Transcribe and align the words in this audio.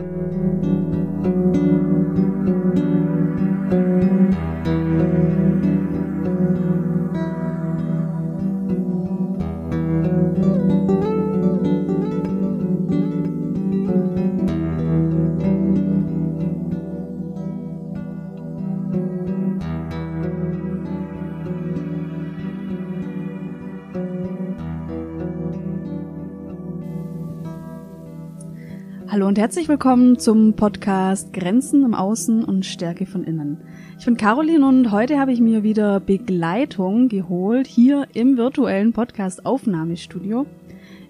Música 0.00 0.69
und 29.30 29.38
herzlich 29.38 29.68
willkommen 29.68 30.18
zum 30.18 30.56
Podcast 30.56 31.32
Grenzen 31.32 31.84
im 31.84 31.94
Außen 31.94 32.42
und 32.44 32.66
Stärke 32.66 33.06
von 33.06 33.22
innen. 33.22 33.62
Ich 33.96 34.04
bin 34.04 34.16
Caroline 34.16 34.66
und 34.66 34.90
heute 34.90 35.20
habe 35.20 35.32
ich 35.32 35.40
mir 35.40 35.62
wieder 35.62 36.00
Begleitung 36.00 37.08
geholt 37.08 37.68
hier 37.68 38.08
im 38.12 38.36
virtuellen 38.36 38.92
Podcast 38.92 39.46
Aufnahmestudio. 39.46 40.46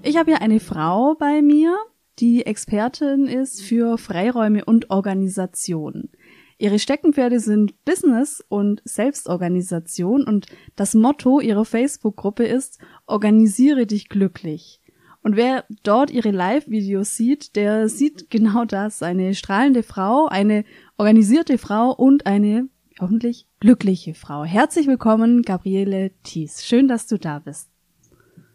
Ich 0.03 0.19
habe 0.19 0.33
hier 0.33 0.43
eine 0.43 0.61
Frau 0.61 1.15
bei 1.15 1.41
mir, 1.41 1.75
die 2.19 2.45
Expertin 2.45 3.27
ist 3.27 3.63
für 3.63 3.97
Freiräume 3.97 4.67
und 4.67 4.91
Organisation. 4.91 6.11
Ihre 6.59 6.79
Steckenpferde 6.79 7.41
sind 7.41 7.87
Business 7.87 8.45
und 8.51 8.83
Selbstorganisation 8.85 10.25
und 10.25 10.45
das 10.77 10.93
Motto 10.93 11.41
ihrer 11.41 11.65
Facebook-Gruppe 11.65 12.45
ist 12.45 12.81
Organisiere 13.07 13.87
dich 13.87 14.11
glücklich. 14.11 14.83
Und 15.23 15.37
wer 15.37 15.65
dort 15.83 16.11
ihre 16.11 16.31
Live-Videos 16.31 17.15
sieht, 17.15 17.55
der 17.57 17.89
sieht 17.89 18.31
genau 18.31 18.65
das. 18.65 19.03
Eine 19.03 19.35
strahlende 19.35 19.83
Frau, 19.83 20.27
eine 20.27 20.65
organisierte 20.97 21.59
Frau 21.59 21.93
und 21.93 22.27
eine 22.27 22.69
hoffentlich 23.01 23.47
glückliche 23.61 24.15
Frau. 24.15 24.45
Herzlich 24.45 24.87
willkommen, 24.87 25.43
Gabriele 25.43 26.13
Thies. 26.23 26.65
Schön, 26.65 26.89
dass 26.89 27.07
du 27.07 27.19
da 27.19 27.39
bist. 27.39 27.69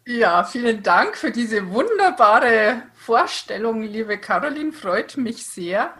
Ja, 0.08 0.44
vielen 0.44 0.84
Dank 0.84 1.16
für 1.16 1.32
diese 1.32 1.68
wunderbare 1.70 2.82
Vorstellung, 2.94 3.82
liebe 3.82 4.18
Caroline. 4.18 4.70
Freut 4.70 5.16
mich 5.16 5.44
sehr. 5.44 5.94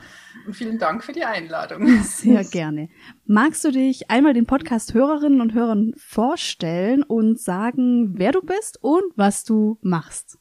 Und 0.46 0.54
vielen 0.54 0.78
Dank 0.78 1.02
für 1.02 1.12
die 1.12 1.24
Einladung. 1.24 1.88
Sehr 2.02 2.44
gerne. 2.44 2.88
Magst 3.24 3.64
du 3.64 3.72
dich 3.72 4.08
einmal 4.08 4.32
den 4.32 4.46
Podcast-Hörerinnen 4.46 5.40
und 5.40 5.54
Hörern 5.54 5.92
vorstellen 5.96 7.02
und 7.02 7.40
sagen, 7.40 8.14
wer 8.16 8.30
du 8.30 8.42
bist 8.42 8.78
und 8.80 9.02
was 9.16 9.42
du 9.42 9.78
machst? 9.80 10.38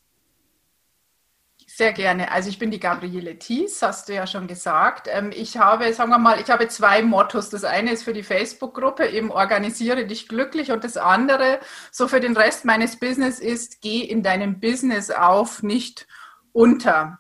Sehr 1.77 1.91
gerne. 1.91 2.31
Also 2.31 2.47
ich 2.47 2.57
bin 2.57 2.71
die 2.71 2.79
Gabriele 2.79 3.37
Thies, 3.37 3.81
hast 3.81 4.07
du 4.07 4.13
ja 4.13 4.27
schon 4.27 4.47
gesagt. 4.47 5.09
Ähm, 5.11 5.33
ich 5.35 5.57
habe, 5.57 5.91
sagen 5.91 6.09
wir 6.09 6.17
mal, 6.17 6.39
ich 6.39 6.49
habe 6.49 6.69
zwei 6.69 7.03
Mottos. 7.03 7.49
Das 7.49 7.65
eine 7.65 7.91
ist 7.91 8.03
für 8.03 8.13
die 8.13 8.23
Facebook-Gruppe 8.23 9.07
eben 9.07 9.29
organisiere 9.29 10.05
dich 10.05 10.29
glücklich 10.29 10.71
und 10.71 10.85
das 10.85 10.95
andere, 10.95 11.59
so 11.91 12.07
für 12.07 12.21
den 12.21 12.37
Rest 12.37 12.63
meines 12.63 12.97
Business 12.97 13.39
ist, 13.39 13.81
geh 13.81 13.99
in 13.99 14.23
deinem 14.23 14.61
Business 14.61 15.11
auf, 15.11 15.63
nicht 15.63 16.07
unter. 16.53 17.19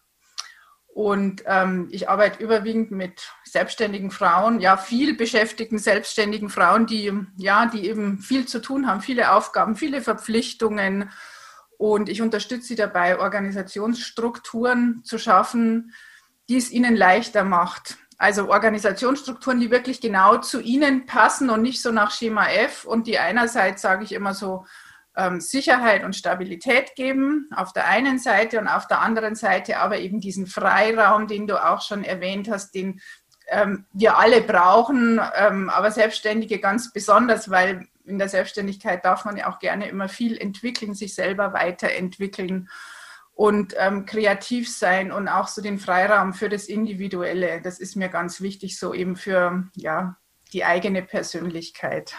Und 0.87 1.43
ähm, 1.47 1.89
ich 1.91 2.07
arbeite 2.07 2.41
überwiegend 2.41 2.91
mit 2.91 3.29
selbstständigen 3.43 4.09
Frauen, 4.09 4.61
ja, 4.61 4.77
viel 4.77 5.17
beschäftigten 5.17 5.79
selbstständigen 5.79 6.47
Frauen, 6.47 6.85
die, 6.85 7.11
ja, 7.35 7.65
die 7.65 7.89
eben 7.89 8.19
viel 8.19 8.45
zu 8.45 8.61
tun 8.61 8.87
haben, 8.87 9.01
viele 9.01 9.33
Aufgaben, 9.33 9.75
viele 9.75 10.01
Verpflichtungen, 10.01 11.09
und 11.77 12.09
ich 12.09 12.21
unterstütze 12.21 12.67
sie 12.67 12.75
dabei, 12.75 13.19
Organisationsstrukturen 13.19 15.01
zu 15.03 15.17
schaffen, 15.17 15.93
die 16.49 16.57
es 16.57 16.71
ihnen 16.71 16.95
leichter 16.95 17.43
macht. 17.43 17.97
Also 18.17 18.49
Organisationsstrukturen, 18.49 19.59
die 19.59 19.71
wirklich 19.71 19.99
genau 19.99 20.37
zu 20.37 20.61
ihnen 20.61 21.05
passen 21.05 21.49
und 21.49 21.61
nicht 21.61 21.81
so 21.81 21.91
nach 21.91 22.11
Schema 22.11 22.47
F 22.47 22.85
und 22.85 23.07
die 23.07 23.19
einerseits, 23.19 23.81
sage 23.81 24.03
ich 24.03 24.13
immer 24.13 24.33
so, 24.33 24.65
ähm, 25.17 25.39
Sicherheit 25.39 26.03
und 26.03 26.15
Stabilität 26.15 26.95
geben 26.95 27.49
auf 27.55 27.73
der 27.73 27.87
einen 27.87 28.19
Seite 28.19 28.59
und 28.59 28.67
auf 28.67 28.87
der 28.87 29.01
anderen 29.01 29.35
Seite 29.35 29.79
aber 29.79 29.99
eben 29.99 30.19
diesen 30.19 30.47
Freiraum, 30.47 31.27
den 31.27 31.47
du 31.47 31.63
auch 31.63 31.81
schon 31.81 32.03
erwähnt 32.03 32.49
hast, 32.49 32.75
den 32.75 33.01
ähm, 33.47 33.85
wir 33.93 34.17
alle 34.17 34.41
brauchen, 34.41 35.21
ähm, 35.35 35.69
aber 35.69 35.91
Selbstständige 35.91 36.59
ganz 36.59 36.91
besonders, 36.91 37.49
weil 37.49 37.87
in 38.05 38.17
der 38.17 38.29
Selbstständigkeit 38.29 39.03
darf 39.03 39.25
man 39.25 39.37
ja 39.37 39.51
auch 39.51 39.59
gerne 39.59 39.87
immer 39.87 40.07
viel 40.07 40.37
entwickeln, 40.37 40.93
sich 40.93 41.15
selber 41.15 41.53
weiterentwickeln 41.53 42.69
und 43.33 43.75
ähm, 43.77 44.05
kreativ 44.05 44.71
sein 44.71 45.11
und 45.11 45.27
auch 45.27 45.47
so 45.47 45.61
den 45.61 45.77
Freiraum 45.77 46.33
für 46.33 46.49
das 46.49 46.67
Individuelle. 46.67 47.61
Das 47.61 47.79
ist 47.79 47.95
mir 47.95 48.09
ganz 48.09 48.39
wichtig, 48.41 48.79
so 48.79 48.93
eben 48.93 49.15
für 49.15 49.67
ja, 49.75 50.17
die 50.53 50.63
eigene 50.63 51.01
Persönlichkeit. 51.01 52.15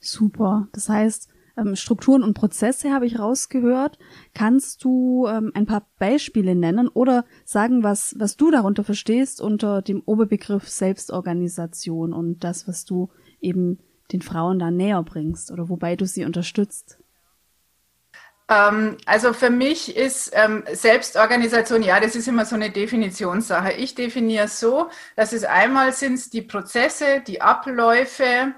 Super. 0.00 0.68
Das 0.72 0.88
heißt, 0.88 1.28
ähm, 1.56 1.76
Strukturen 1.76 2.22
und 2.22 2.34
Prozesse 2.34 2.92
habe 2.92 3.06
ich 3.06 3.18
rausgehört. 3.18 3.98
Kannst 4.34 4.82
du 4.84 5.26
ähm, 5.28 5.52
ein 5.54 5.66
paar 5.66 5.86
Beispiele 5.98 6.54
nennen 6.54 6.88
oder 6.88 7.24
sagen, 7.44 7.82
was, 7.82 8.14
was 8.18 8.36
du 8.36 8.50
darunter 8.50 8.84
verstehst 8.84 9.40
unter 9.40 9.82
dem 9.82 10.02
Oberbegriff 10.04 10.68
Selbstorganisation 10.68 12.12
und 12.12 12.42
das, 12.42 12.66
was 12.66 12.84
du 12.84 13.10
eben 13.40 13.78
den 14.12 14.22
Frauen 14.22 14.58
da 14.58 14.70
näher 14.70 15.02
bringst 15.02 15.50
oder 15.50 15.68
wobei 15.68 15.96
du 15.96 16.06
sie 16.06 16.24
unterstützt? 16.24 16.98
Ähm, 18.48 18.98
also 19.06 19.32
für 19.32 19.50
mich 19.50 19.96
ist 19.96 20.32
ähm, 20.34 20.64
Selbstorganisation, 20.70 21.82
ja, 21.82 21.98
das 22.00 22.14
ist 22.14 22.28
immer 22.28 22.44
so 22.44 22.54
eine 22.56 22.70
Definitionssache. 22.70 23.72
Ich 23.72 23.94
definiere 23.94 24.48
so, 24.48 24.90
dass 25.16 25.32
es 25.32 25.44
einmal 25.44 25.92
sind 25.92 26.32
die 26.32 26.42
Prozesse, 26.42 27.22
die 27.26 27.40
Abläufe, 27.40 28.54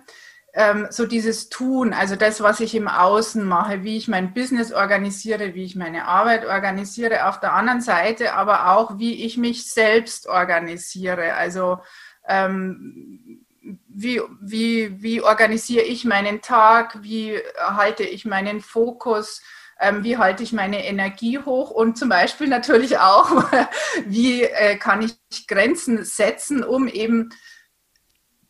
ähm, 0.54 0.88
so 0.90 1.06
dieses 1.06 1.50
Tun, 1.50 1.92
also 1.92 2.16
das, 2.16 2.40
was 2.40 2.60
ich 2.60 2.74
im 2.74 2.88
Außen 2.88 3.44
mache, 3.44 3.84
wie 3.84 3.96
ich 3.96 4.08
mein 4.08 4.34
Business 4.34 4.72
organisiere, 4.72 5.54
wie 5.54 5.64
ich 5.64 5.76
meine 5.76 6.06
Arbeit 6.06 6.46
organisiere, 6.46 7.28
auf 7.28 7.38
der 7.38 7.52
anderen 7.52 7.82
Seite 7.82 8.32
aber 8.34 8.72
auch, 8.72 8.98
wie 8.98 9.24
ich 9.24 9.36
mich 9.36 9.70
selbst 9.70 10.26
organisiere. 10.26 11.34
Also 11.34 11.78
ähm, 12.26 13.45
wie, 13.88 14.20
wie, 14.40 15.02
wie 15.02 15.22
organisiere 15.22 15.84
ich 15.84 16.04
meinen 16.04 16.40
Tag, 16.40 17.02
wie 17.02 17.38
halte 17.58 18.04
ich 18.04 18.24
meinen 18.24 18.60
Fokus, 18.60 19.42
ähm, 19.80 20.04
wie 20.04 20.16
halte 20.16 20.42
ich 20.42 20.52
meine 20.52 20.84
Energie 20.86 21.38
hoch 21.38 21.70
und 21.70 21.98
zum 21.98 22.08
Beispiel 22.08 22.48
natürlich 22.48 22.98
auch, 22.98 23.44
wie 24.06 24.42
äh, 24.42 24.76
kann 24.76 25.02
ich 25.02 25.46
Grenzen 25.46 26.04
setzen, 26.04 26.64
um 26.64 26.88
eben 26.88 27.30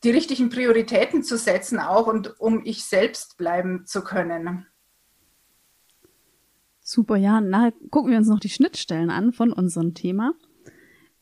die 0.05 0.11
richtigen 0.11 0.51
Prioritäten 0.51 1.23
zu 1.23 1.37
setzen, 1.37 1.81
auch 1.81 2.07
und 2.07 2.39
um 2.39 2.65
ich 2.65 2.85
selbst 2.85 3.37
bleiben 3.37 3.87
zu 3.87 4.05
können. 4.05 4.67
Super, 6.81 7.17
ja. 7.17 7.41
Nachher 7.41 7.73
gucken 7.91 8.13
wir 8.13 8.19
uns 8.19 8.29
noch 8.29 8.39
die 8.39 8.49
Schnittstellen 8.49 9.11
an 9.11 9.33
von 9.33 9.53
unserem 9.53 9.95
Thema. 9.95 10.35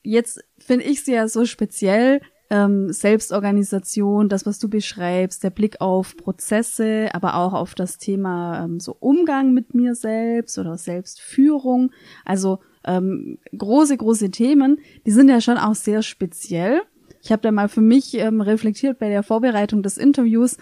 Jetzt 0.03 0.45
finde 0.59 0.85
ich 0.85 1.03
sie 1.03 1.15
ja 1.15 1.27
so 1.29 1.47
speziell, 1.47 2.21
ähm, 2.55 2.93
Selbstorganisation, 2.93 4.29
das, 4.29 4.47
was 4.47 4.61
du 4.61 4.69
beschreibst, 4.69 5.43
der 5.43 5.51
Blick 5.51 5.81
auf 5.81 6.17
Prozesse, 6.17 7.09
aber 7.13 7.35
auch 7.35 7.53
auf 7.53 7.75
das 7.75 7.99
Thema 7.99 8.65
ähm, 8.65 8.79
so 8.79 8.97
Umgang 9.01 9.53
mit 9.53 9.75
mir 9.75 9.97
selbst 9.97 10.57
oder 10.57 10.79
Selbstführung. 10.79 11.91
Also 12.25 12.61
ähm, 12.87 13.39
große, 13.59 13.97
große 13.97 14.31
Themen, 14.31 14.79
die 15.05 15.11
sind 15.11 15.29
ja 15.29 15.41
schon 15.41 15.59
auch 15.59 15.75
sehr 15.75 16.03
speziell. 16.03 16.83
Ich 17.23 17.33
habe 17.33 17.43
da 17.43 17.51
mal 17.51 17.69
für 17.69 17.81
mich 17.81 18.15
ähm, 18.15 18.41
reflektiert 18.41 19.01
bei 19.01 19.09
der 19.09 19.25
Vorbereitung 19.25 19.83
des 19.83 19.99
Interviews. 19.99 20.57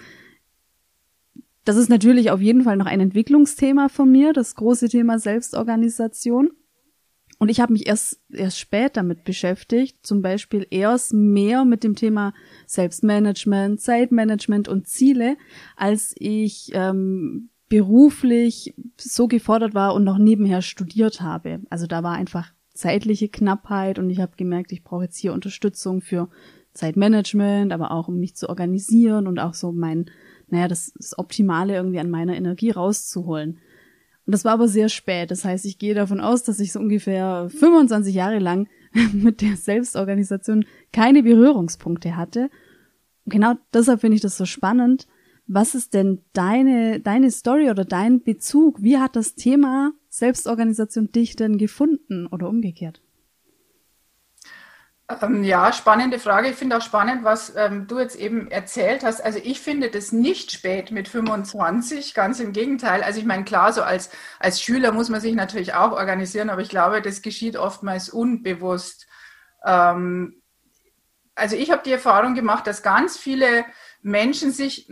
Das 1.67 1.77
ist 1.77 1.91
natürlich 1.91 2.31
auf 2.31 2.41
jeden 2.41 2.63
Fall 2.63 2.79
noch 2.79 2.87
ein 2.87 3.01
Entwicklungsthema 3.01 3.91
von 3.91 4.11
mir, 4.11 4.33
das 4.33 4.55
große 4.55 4.89
Thema 4.89 5.19
Selbstorganisation. 5.19 6.53
Und 7.43 7.49
ich 7.49 7.59
habe 7.59 7.73
mich 7.73 7.89
erst, 7.89 8.21
erst 8.33 8.61
spät 8.61 8.97
damit 8.97 9.25
beschäftigt, 9.25 10.07
zum 10.07 10.23
Beispiel 10.23 10.65
erst 10.71 11.13
mehr 11.13 11.65
mit 11.65 11.83
dem 11.83 11.97
Thema 11.97 12.35
Selbstmanagement, 12.69 13.81
Zeitmanagement 13.81 14.69
und 14.69 14.87
Ziele, 14.87 15.37
als 15.75 16.15
ich 16.17 16.71
ähm, 16.73 17.49
beruflich 17.69 18.77
so 18.97 19.27
gefordert 19.27 19.75
war 19.75 19.95
und 19.95 20.05
noch 20.05 20.19
nebenher 20.19 20.63
studiert 20.63 21.21
habe. 21.21 21.63
Also 21.69 21.89
da 21.89 22.05
war 22.05 22.13
einfach 22.13 22.53
zeitliche 22.75 23.29
Knappheit 23.29 23.99
und 23.99 24.09
ich 24.09 24.21
habe 24.21 24.37
gemerkt, 24.37 24.71
ich 24.71 24.85
brauche 24.85 25.03
jetzt 25.03 25.19
hier 25.19 25.33
Unterstützung 25.33 26.01
für 26.01 26.29
Zeitmanagement, 26.75 27.73
aber 27.73 27.91
auch 27.91 28.07
um 28.07 28.21
mich 28.21 28.37
zu 28.37 28.49
organisieren 28.49 29.27
und 29.27 29.41
auch 29.41 29.55
so 29.55 29.73
mein, 29.73 30.07
naja, 30.47 30.69
das, 30.69 30.93
das 30.97 31.19
Optimale 31.19 31.75
irgendwie 31.75 31.99
an 31.99 32.09
meiner 32.09 32.37
Energie 32.37 32.71
rauszuholen. 32.71 33.59
Und 34.27 34.33
das 34.33 34.45
war 34.45 34.53
aber 34.53 34.69
sehr 34.69 34.89
spät. 34.89 35.31
Das 35.31 35.45
heißt, 35.45 35.65
ich 35.65 35.79
gehe 35.79 35.95
davon 35.95 36.21
aus, 36.21 36.45
dass 36.45 36.61
ich 36.61 36.73
so 36.73 36.79
ungefähr 36.79 37.49
25 37.51 38.15
Jahre 38.15 38.39
lang 38.39 38.69
mit 39.13 39.41
der 39.41 39.57
Selbstorganisation 39.57 40.65
keine 40.93 41.23
Berührungspunkte 41.23 42.17
hatte. 42.17 42.51
Und 43.25 43.33
genau 43.33 43.55
deshalb 43.73 44.01
finde 44.01 44.17
ich 44.17 44.23
das 44.23 44.37
so 44.37 44.45
spannend. 44.45 45.07
Was 45.47 45.75
ist 45.75 45.93
denn 45.95 46.21
deine, 46.33 47.01
deine 47.01 47.31
Story 47.31 47.71
oder 47.71 47.85
dein 47.85 48.23
Bezug? 48.23 48.83
Wie 48.83 48.99
hat 48.99 49.17
das 49.17 49.35
Thema 49.35 49.93
Selbstorganisation 50.09 51.11
dich 51.11 51.35
denn 51.35 51.59
gefunden 51.59 52.27
oder 52.29 52.49
umgekehrt? 52.49 53.03
Ähm, 55.09 55.45
ja, 55.45 55.73
spannende 55.73 56.19
Frage. 56.19 56.49
Ich 56.49 56.57
finde 56.57 56.77
auch 56.77 56.83
spannend, 56.83 57.25
was 57.25 57.55
ähm, 57.57 57.87
du 57.87 57.99
jetzt 57.99 58.17
eben 58.17 58.51
erzählt 58.51 59.05
hast. 59.05 59.23
Also 59.23 59.41
ich 59.43 59.61
finde 59.61 59.91
das 59.91 60.13
nicht 60.13 60.53
spät 60.53 60.91
mit 60.91 61.09
25, 61.09 62.15
ganz 62.15 62.41
im 62.41 62.53
Gegenteil. 62.53 63.03
Also 63.03 63.19
ich 63.19 63.27
meine, 63.27 63.45
klar, 63.45 63.73
so 63.73 63.83
als, 63.83 64.11
als 64.39 64.63
Schüler 64.63 64.93
muss 64.93 65.09
man 65.09 65.21
sich 65.21 65.35
natürlich 65.35 65.75
auch 65.75 65.93
organisieren, 65.93 66.51
aber 66.51 66.63
ich 66.63 66.69
glaube, 66.69 67.03
das 67.03 67.23
geschieht 67.23 67.57
oftmals 67.57 68.09
unbewusst. 68.09 69.07
Ähm, 69.65 70.43
also 71.35 71.57
ich 71.57 71.71
habe 71.71 71.83
die 71.85 71.93
Erfahrung 71.93 72.35
gemacht, 72.35 72.67
dass 72.67 72.83
ganz 72.83 73.17
viele 73.17 73.65
Menschen 74.03 74.53
sich 74.53 74.91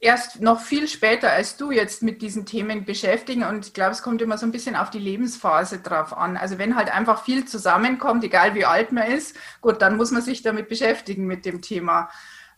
erst 0.00 0.40
noch 0.40 0.60
viel 0.60 0.88
später 0.88 1.30
als 1.30 1.56
du 1.56 1.70
jetzt 1.70 2.02
mit 2.02 2.22
diesen 2.22 2.46
Themen 2.46 2.84
beschäftigen. 2.84 3.44
Und 3.44 3.66
ich 3.66 3.74
glaube, 3.74 3.92
es 3.92 4.02
kommt 4.02 4.22
immer 4.22 4.38
so 4.38 4.46
ein 4.46 4.52
bisschen 4.52 4.76
auf 4.76 4.90
die 4.90 4.98
Lebensphase 4.98 5.78
drauf 5.78 6.16
an. 6.16 6.36
Also 6.36 6.58
wenn 6.58 6.76
halt 6.76 6.92
einfach 6.92 7.24
viel 7.24 7.44
zusammenkommt, 7.44 8.24
egal 8.24 8.54
wie 8.54 8.64
alt 8.64 8.92
man 8.92 9.10
ist, 9.10 9.36
gut, 9.60 9.82
dann 9.82 9.96
muss 9.96 10.10
man 10.10 10.22
sich 10.22 10.42
damit 10.42 10.68
beschäftigen 10.68 11.26
mit 11.26 11.44
dem 11.44 11.62
Thema. 11.62 12.10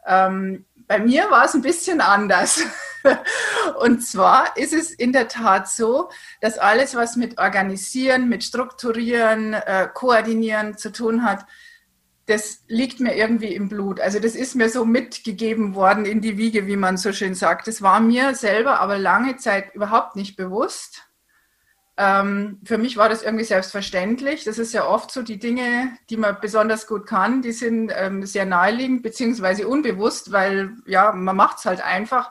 Ähm, 0.06 0.64
bei 0.86 0.98
mir 0.98 1.30
war 1.30 1.44
es 1.44 1.54
ein 1.54 1.62
bisschen 1.62 2.00
anders. 2.00 2.62
Und 3.78 4.04
zwar 4.04 4.56
ist 4.56 4.72
es 4.72 4.90
in 4.90 5.12
der 5.12 5.28
Tat 5.28 5.68
so, 5.68 6.10
dass 6.40 6.58
alles, 6.58 6.94
was 6.94 7.16
mit 7.16 7.38
Organisieren, 7.38 8.28
mit 8.28 8.42
Strukturieren, 8.42 9.52
äh, 9.52 9.88
Koordinieren 9.92 10.76
zu 10.76 10.90
tun 10.90 11.24
hat, 11.24 11.44
das 12.28 12.62
liegt 12.68 13.00
mir 13.00 13.16
irgendwie 13.16 13.54
im 13.54 13.70
Blut. 13.70 14.00
Also 14.00 14.20
das 14.20 14.34
ist 14.34 14.54
mir 14.54 14.68
so 14.68 14.84
mitgegeben 14.84 15.74
worden 15.74 16.04
in 16.04 16.20
die 16.20 16.36
Wiege, 16.36 16.66
wie 16.66 16.76
man 16.76 16.98
so 16.98 17.12
schön 17.12 17.34
sagt. 17.34 17.66
Das 17.66 17.80
war 17.80 18.00
mir 18.00 18.34
selber 18.34 18.80
aber 18.80 18.98
lange 18.98 19.36
Zeit 19.38 19.74
überhaupt 19.74 20.14
nicht 20.14 20.36
bewusst. 20.36 21.08
Ähm, 21.96 22.60
für 22.64 22.76
mich 22.76 22.98
war 22.98 23.08
das 23.08 23.22
irgendwie 23.22 23.46
selbstverständlich. 23.46 24.44
Das 24.44 24.58
ist 24.58 24.74
ja 24.74 24.86
oft 24.86 25.10
so, 25.10 25.22
die 25.22 25.38
Dinge, 25.38 25.96
die 26.10 26.18
man 26.18 26.36
besonders 26.38 26.86
gut 26.86 27.06
kann, 27.06 27.40
die 27.40 27.52
sind 27.52 27.90
ähm, 27.96 28.26
sehr 28.26 28.44
naheliegend 28.44 29.02
beziehungsweise 29.02 29.66
unbewusst, 29.66 30.30
weil 30.30 30.76
ja, 30.86 31.12
man 31.12 31.34
macht 31.34 31.58
es 31.58 31.64
halt 31.64 31.80
einfach. 31.80 32.30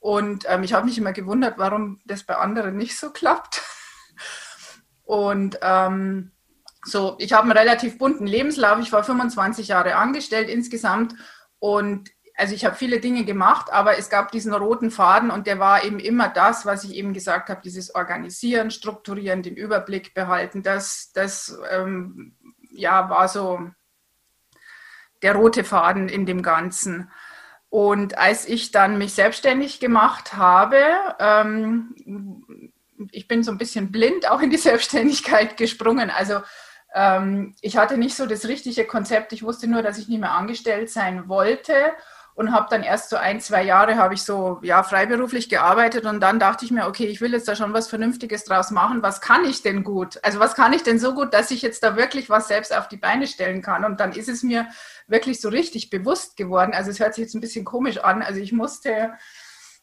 Und 0.00 0.46
ähm, 0.48 0.62
ich 0.64 0.72
habe 0.72 0.86
mich 0.86 0.96
immer 0.96 1.12
gewundert, 1.12 1.58
warum 1.58 2.00
das 2.06 2.24
bei 2.24 2.36
anderen 2.36 2.78
nicht 2.78 2.98
so 2.98 3.10
klappt. 3.10 3.62
Und 5.04 5.58
ähm, 5.60 6.32
so, 6.84 7.16
ich 7.18 7.32
habe 7.32 7.44
einen 7.44 7.52
relativ 7.52 7.98
bunten 7.98 8.26
Lebenslauf. 8.26 8.78
Ich 8.80 8.92
war 8.92 9.04
25 9.04 9.68
Jahre 9.68 9.96
angestellt 9.96 10.48
insgesamt 10.48 11.14
und 11.58 12.10
also 12.36 12.54
ich 12.54 12.64
habe 12.64 12.74
viele 12.74 12.98
Dinge 12.98 13.24
gemacht, 13.24 13.72
aber 13.72 13.96
es 13.96 14.10
gab 14.10 14.32
diesen 14.32 14.52
roten 14.52 14.90
Faden 14.90 15.30
und 15.30 15.46
der 15.46 15.60
war 15.60 15.84
eben 15.84 16.00
immer 16.00 16.28
das, 16.28 16.66
was 16.66 16.82
ich 16.84 16.94
eben 16.94 17.12
gesagt 17.12 17.48
habe, 17.48 17.60
dieses 17.62 17.94
Organisieren, 17.94 18.72
Strukturieren, 18.72 19.42
den 19.42 19.54
Überblick 19.54 20.14
behalten. 20.14 20.64
Das, 20.64 21.12
das 21.12 21.56
ähm, 21.70 22.36
ja, 22.72 23.08
war 23.08 23.28
so 23.28 23.70
der 25.22 25.36
rote 25.36 25.62
Faden 25.62 26.08
in 26.08 26.26
dem 26.26 26.42
Ganzen. 26.42 27.10
Und 27.70 28.18
als 28.18 28.46
ich 28.46 28.72
dann 28.72 28.98
mich 28.98 29.14
selbstständig 29.14 29.78
gemacht 29.78 30.34
habe, 30.34 30.80
ähm, 31.20 31.94
ich 33.10 33.28
bin 33.28 33.42
so 33.42 33.52
ein 33.52 33.58
bisschen 33.58 33.92
blind 33.92 34.28
auch 34.28 34.40
in 34.40 34.50
die 34.50 34.56
Selbstständigkeit 34.68 35.56
gesprungen. 35.56 36.10
Also 36.10 36.40
ähm, 36.94 37.54
ich 37.60 37.76
hatte 37.76 37.98
nicht 37.98 38.14
so 38.14 38.26
das 38.26 38.46
richtige 38.46 38.84
Konzept. 38.86 39.32
Ich 39.32 39.42
wusste 39.42 39.66
nur, 39.66 39.82
dass 39.82 39.98
ich 39.98 40.08
nicht 40.08 40.20
mehr 40.20 40.32
angestellt 40.32 40.90
sein 40.90 41.28
wollte 41.28 41.74
und 42.36 42.52
habe 42.52 42.66
dann 42.70 42.82
erst 42.82 43.10
so 43.10 43.16
ein, 43.16 43.40
zwei 43.40 43.62
Jahre 43.62 43.96
habe 43.96 44.14
ich 44.14 44.22
so 44.22 44.58
ja 44.62 44.82
freiberuflich 44.82 45.48
gearbeitet 45.48 46.04
und 46.04 46.20
dann 46.20 46.38
dachte 46.40 46.64
ich 46.64 46.70
mir, 46.70 46.86
okay, 46.86 47.06
ich 47.06 47.20
will 47.20 47.32
jetzt 47.32 47.46
da 47.46 47.54
schon 47.54 47.72
was 47.72 47.88
Vernünftiges 47.88 48.44
draus 48.44 48.70
machen. 48.70 49.02
Was 49.02 49.20
kann 49.20 49.44
ich 49.44 49.62
denn 49.62 49.84
gut? 49.84 50.18
Also 50.22 50.40
was 50.40 50.54
kann 50.54 50.72
ich 50.72 50.82
denn 50.82 50.98
so 50.98 51.14
gut, 51.14 51.34
dass 51.34 51.50
ich 51.50 51.62
jetzt 51.62 51.82
da 51.82 51.96
wirklich 51.96 52.30
was 52.30 52.48
selbst 52.48 52.76
auf 52.76 52.88
die 52.88 52.96
Beine 52.96 53.26
stellen 53.26 53.62
kann? 53.62 53.84
Und 53.84 54.00
dann 54.00 54.12
ist 54.12 54.28
es 54.28 54.42
mir 54.42 54.68
wirklich 55.06 55.40
so 55.40 55.48
richtig 55.48 55.90
bewusst 55.90 56.36
geworden. 56.36 56.72
Also 56.74 56.90
es 56.90 56.98
hört 56.98 57.14
sich 57.14 57.22
jetzt 57.22 57.34
ein 57.34 57.40
bisschen 57.40 57.64
komisch 57.64 57.98
an. 57.98 58.22
Also 58.22 58.40
ich 58.40 58.52
musste 58.52 59.12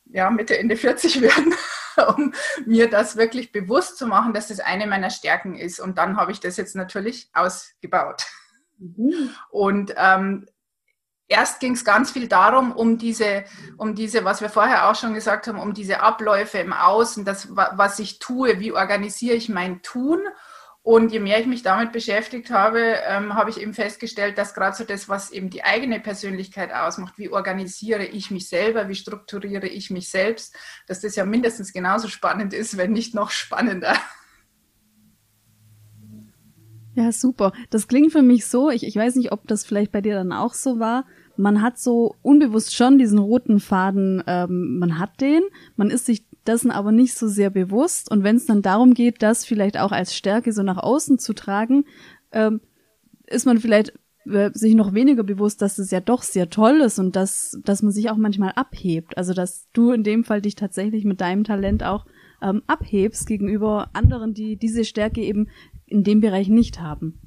ja 0.06 0.30
Mitte 0.30 0.58
Ende 0.58 0.76
40 0.76 1.22
werden 1.22 1.54
um 2.16 2.34
mir 2.66 2.90
das 2.90 3.16
wirklich 3.16 3.52
bewusst 3.52 3.98
zu 3.98 4.08
machen, 4.08 4.34
dass 4.34 4.48
das 4.48 4.60
eine 4.60 4.88
meiner 4.88 5.10
Stärken 5.10 5.56
ist. 5.56 5.80
Und 5.80 5.98
dann 5.98 6.18
habe 6.18 6.32
ich 6.32 6.40
das 6.40 6.58
jetzt 6.58 6.76
natürlich 6.76 7.30
ausgebaut. 7.34 8.24
Mhm. 8.78 9.30
Und 9.50 9.94
ähm, 9.98 10.48
erst 11.28 11.60
ging 11.60 11.74
es 11.74 11.86
ganz 11.86 12.12
viel 12.12 12.28
darum, 12.28 12.72
um 12.72 12.98
diese, 12.98 13.46
um 13.78 13.96
diese, 13.96 14.26
was 14.26 14.42
wir 14.42 14.50
vorher 14.50 14.90
auch 14.90 14.96
schon 14.96 15.14
gesagt 15.14 15.48
haben, 15.48 15.60
um 15.60 15.74
diese 15.74 16.02
Abläufe 16.02 16.58
im 16.58 16.74
Außen, 16.74 17.26
das, 17.26 17.56
was 17.56 18.00
ich 18.00 18.20
tue, 18.20 18.60
wie 18.60 18.74
organisiere 18.74 19.36
ich 19.36 19.50
mein 19.50 19.82
Tun 19.82 20.20
und 20.84 21.12
je 21.12 21.20
mehr 21.20 21.40
ich 21.40 21.46
mich 21.46 21.62
damit 21.62 21.92
beschäftigt 21.92 22.50
habe, 22.50 22.80
ähm, 23.08 23.36
habe 23.36 23.52
ich 23.52 23.62
eben 23.62 23.74
festgestellt, 23.74 24.38
dass 24.40 24.56
gerade 24.56 24.76
so 24.76 24.84
das, 24.84 25.08
was 25.08 25.32
eben 25.32 25.52
die 25.52 25.64
eigene 25.64 26.00
Persönlichkeit 26.00 26.74
ausmacht, 26.74 27.20
wie 27.20 27.30
organisiere 27.30 28.06
ich 28.06 28.32
mich 28.32 28.50
selber, 28.50 28.90
wie 28.90 28.96
strukturiere 28.96 29.68
ich 29.68 29.92
mich 29.92 30.10
selbst, 30.10 30.56
dass 30.88 31.02
das 31.02 31.16
ja 31.16 31.24
mindestens 31.24 31.72
genauso 31.72 32.08
spannend 32.08 32.54
ist, 32.54 32.78
wenn 32.78 32.94
nicht 32.94 33.14
noch 33.14 33.30
spannender. 33.30 33.96
Ja, 36.96 37.12
super. 37.12 37.54
Das 37.70 37.88
klingt 37.88 38.12
für 38.12 38.24
mich 38.24 38.48
so, 38.48 38.70
ich, 38.70 38.84
ich 38.84 38.96
weiß 38.96 39.16
nicht, 39.16 39.32
ob 39.32 39.48
das 39.48 39.64
vielleicht 39.64 39.92
bei 39.92 40.02
dir 40.02 40.16
dann 40.16 40.34
auch 40.34 40.54
so 40.54 40.80
war. 40.80 41.06
Man 41.38 41.62
hat 41.62 41.80
so 41.80 42.16
unbewusst 42.22 42.76
schon 42.76 42.98
diesen 42.98 43.20
roten 43.20 43.60
Faden, 43.60 44.24
ähm, 44.28 44.80
man 44.80 45.00
hat 45.00 45.22
den, 45.22 45.42
man 45.78 45.90
ist 45.90 46.06
sich 46.06 46.26
dessen 46.48 46.72
aber 46.72 46.92
nicht 46.92 47.14
so 47.14 47.28
sehr 47.28 47.50
bewusst. 47.50 48.10
Und 48.10 48.24
wenn 48.24 48.36
es 48.36 48.46
dann 48.46 48.62
darum 48.62 48.94
geht, 48.94 49.22
das 49.22 49.46
vielleicht 49.46 49.78
auch 49.78 49.92
als 49.92 50.16
Stärke 50.16 50.52
so 50.54 50.64
nach 50.64 50.78
außen 50.78 51.20
zu 51.20 51.34
tragen, 51.34 51.86
ähm, 52.32 52.62
ist 53.28 53.46
man 53.46 53.60
vielleicht 53.60 53.94
äh, 54.26 54.52
sich 54.54 54.76
noch 54.76 54.94
weniger 54.94 55.24
bewusst, 55.24 55.62
dass 55.62 55.78
es 55.80 55.92
ja 55.92 56.00
doch 56.00 56.24
sehr 56.24 56.50
toll 56.50 56.82
ist 56.82 57.00
und 57.00 57.16
dass, 57.16 57.58
dass 57.64 57.82
man 57.82 57.92
sich 57.92 58.10
auch 58.10 58.18
manchmal 58.18 58.54
abhebt. 58.56 59.18
Also 59.18 59.34
dass 59.34 59.68
du 59.74 59.92
in 59.92 60.04
dem 60.04 60.24
Fall 60.24 60.42
dich 60.42 60.56
tatsächlich 60.56 61.06
mit 61.06 61.22
deinem 61.22 61.44
Talent 61.44 61.84
auch 61.84 62.06
ähm, 62.42 62.64
abhebst 62.68 63.28
gegenüber 63.28 63.90
anderen, 63.94 64.34
die 64.34 64.58
diese 64.58 64.86
Stärke 64.86 65.22
eben 65.22 65.50
in 65.86 66.04
dem 66.04 66.22
Bereich 66.22 66.50
nicht 66.50 66.80
haben. 66.80 67.20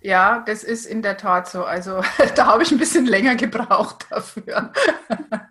Ja, 0.00 0.42
das 0.46 0.64
ist 0.64 0.86
in 0.86 1.02
der 1.02 1.16
Tat 1.16 1.48
so. 1.48 1.64
Also 1.64 2.02
da 2.36 2.46
habe 2.46 2.62
ich 2.62 2.72
ein 2.72 2.78
bisschen 2.78 3.06
länger 3.06 3.36
gebraucht 3.36 4.06
dafür. 4.10 4.72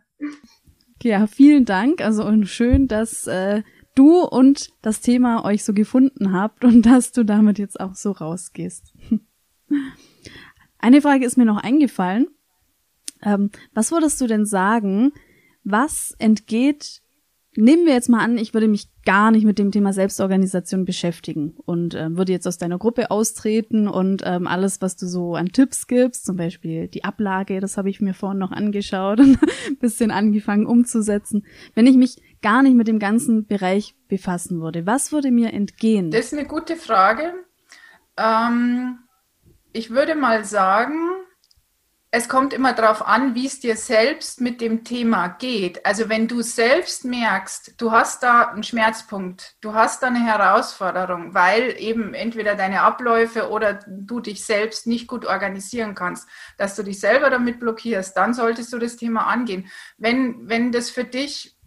Ja, 1.04 1.28
vielen 1.28 1.66
Dank. 1.66 2.00
Also 2.00 2.26
und 2.26 2.46
schön, 2.46 2.88
dass 2.88 3.28
äh, 3.28 3.64
du 3.94 4.22
und 4.22 4.70
das 4.82 5.02
Thema 5.02 5.44
euch 5.44 5.66
so 5.66 5.74
gefunden 5.74 6.32
habt 6.32 6.64
und 6.64 6.82
dass 6.86 7.12
du 7.12 7.26
damit 7.26 7.60
jetzt 7.60 7.80
auch 7.80 7.94
so 7.94 8.12
rausgehst. 8.12 8.94
Eine 10.80 11.02
Frage 11.02 11.26
ist 11.26 11.38
mir 11.38 11.46
noch 11.46 11.58
eingefallen. 11.58 12.28
Ähm, 13.22 13.52
was 13.74 13.92
würdest 13.92 14.20
du 14.22 14.28
denn 14.28 14.46
sagen, 14.46 15.12
was 15.66 16.16
entgeht 16.20 17.02
Nehmen 17.56 17.86
wir 17.86 17.94
jetzt 17.94 18.10
mal 18.10 18.24
an, 18.24 18.38
ich 18.38 18.54
würde 18.54 18.68
mich 18.68 18.88
gar 19.06 19.30
nicht 19.30 19.46
mit 19.46 19.60
dem 19.60 19.72
Thema 19.72 19.94
Selbstorganisation 19.94 20.86
beschäftigen 20.86 21.56
und 21.66 21.94
äh, 21.94 22.16
würde 22.18 22.32
jetzt 22.32 22.48
aus 22.48 22.58
deiner 22.58 22.80
Gruppe 22.80 23.12
austreten 23.12 23.88
und 23.88 24.24
ähm, 24.26 24.48
alles, 24.48 24.82
was 24.82 24.96
du 24.96 25.06
so 25.06 25.36
an 25.36 25.52
Tipps 25.52 25.86
gibst, 25.86 26.26
zum 26.26 26.36
Beispiel 26.36 26.88
die 26.88 27.04
Ablage, 27.04 27.60
das 27.60 27.78
habe 27.78 27.90
ich 27.90 28.02
mir 28.02 28.14
vorhin 28.14 28.40
noch 28.40 28.52
angeschaut 28.52 29.20
und 29.20 29.38
ein 29.42 29.78
bisschen 29.80 30.10
angefangen 30.10 30.66
umzusetzen. 30.66 31.46
Wenn 31.76 31.86
ich 31.86 31.96
mich 31.96 32.22
gar 32.42 32.64
nicht 32.64 32.76
mit 32.76 32.88
dem 32.88 33.00
ganzen 33.00 33.46
Bereich 33.46 33.96
befassen 34.08 34.60
würde, 34.60 34.88
was 34.88 35.12
würde 35.12 35.30
mir 35.30 35.54
entgehen? 35.54 36.10
Das 36.10 36.28
ist 36.28 36.34
eine 36.34 36.48
gute 36.48 36.76
Frage. 36.76 37.34
Ähm, 38.18 38.98
ich 39.74 39.92
würde 39.92 40.16
mal 40.16 40.44
sagen, 40.44 40.96
es 42.16 42.30
kommt 42.30 42.54
immer 42.54 42.74
darauf 42.74 43.08
an, 43.08 43.34
wie 43.34 43.48
es 43.48 43.60
dir 43.60 43.76
selbst 43.76 44.40
mit 44.40 44.62
dem 44.62 44.84
Thema 44.84 45.30
geht. 45.30 45.84
Also 45.84 46.10
wenn 46.10 46.28
du 46.28 46.44
selbst 46.44 47.06
merkst, 47.06 47.74
du 47.82 47.92
hast 47.92 48.22
da 48.22 48.50
einen 48.50 48.62
Schmerzpunkt, 48.62 49.56
du 49.62 49.74
hast 49.74 50.04
da 50.04 50.08
eine 50.08 50.24
Herausforderung, 50.24 51.34
weil 51.34 51.74
eben 51.80 52.14
entweder 52.14 52.54
deine 52.54 52.82
Abläufe 52.82 53.50
oder 53.50 53.80
du 53.88 54.20
dich 54.20 54.46
selbst 54.46 54.86
nicht 54.86 55.08
gut 55.08 55.26
organisieren 55.26 55.96
kannst, 55.96 56.30
dass 56.60 56.76
du 56.76 56.84
dich 56.84 57.00
selber 57.00 57.32
damit 57.32 57.60
blockierst, 57.60 58.16
dann 58.16 58.36
solltest 58.36 58.72
du 58.74 58.78
das 58.78 58.96
Thema 58.96 59.26
angehen. 59.26 59.72
Wenn, 59.98 60.48
wenn 60.48 60.72
das 60.72 60.92
für 60.92 61.06
dich 61.06 61.58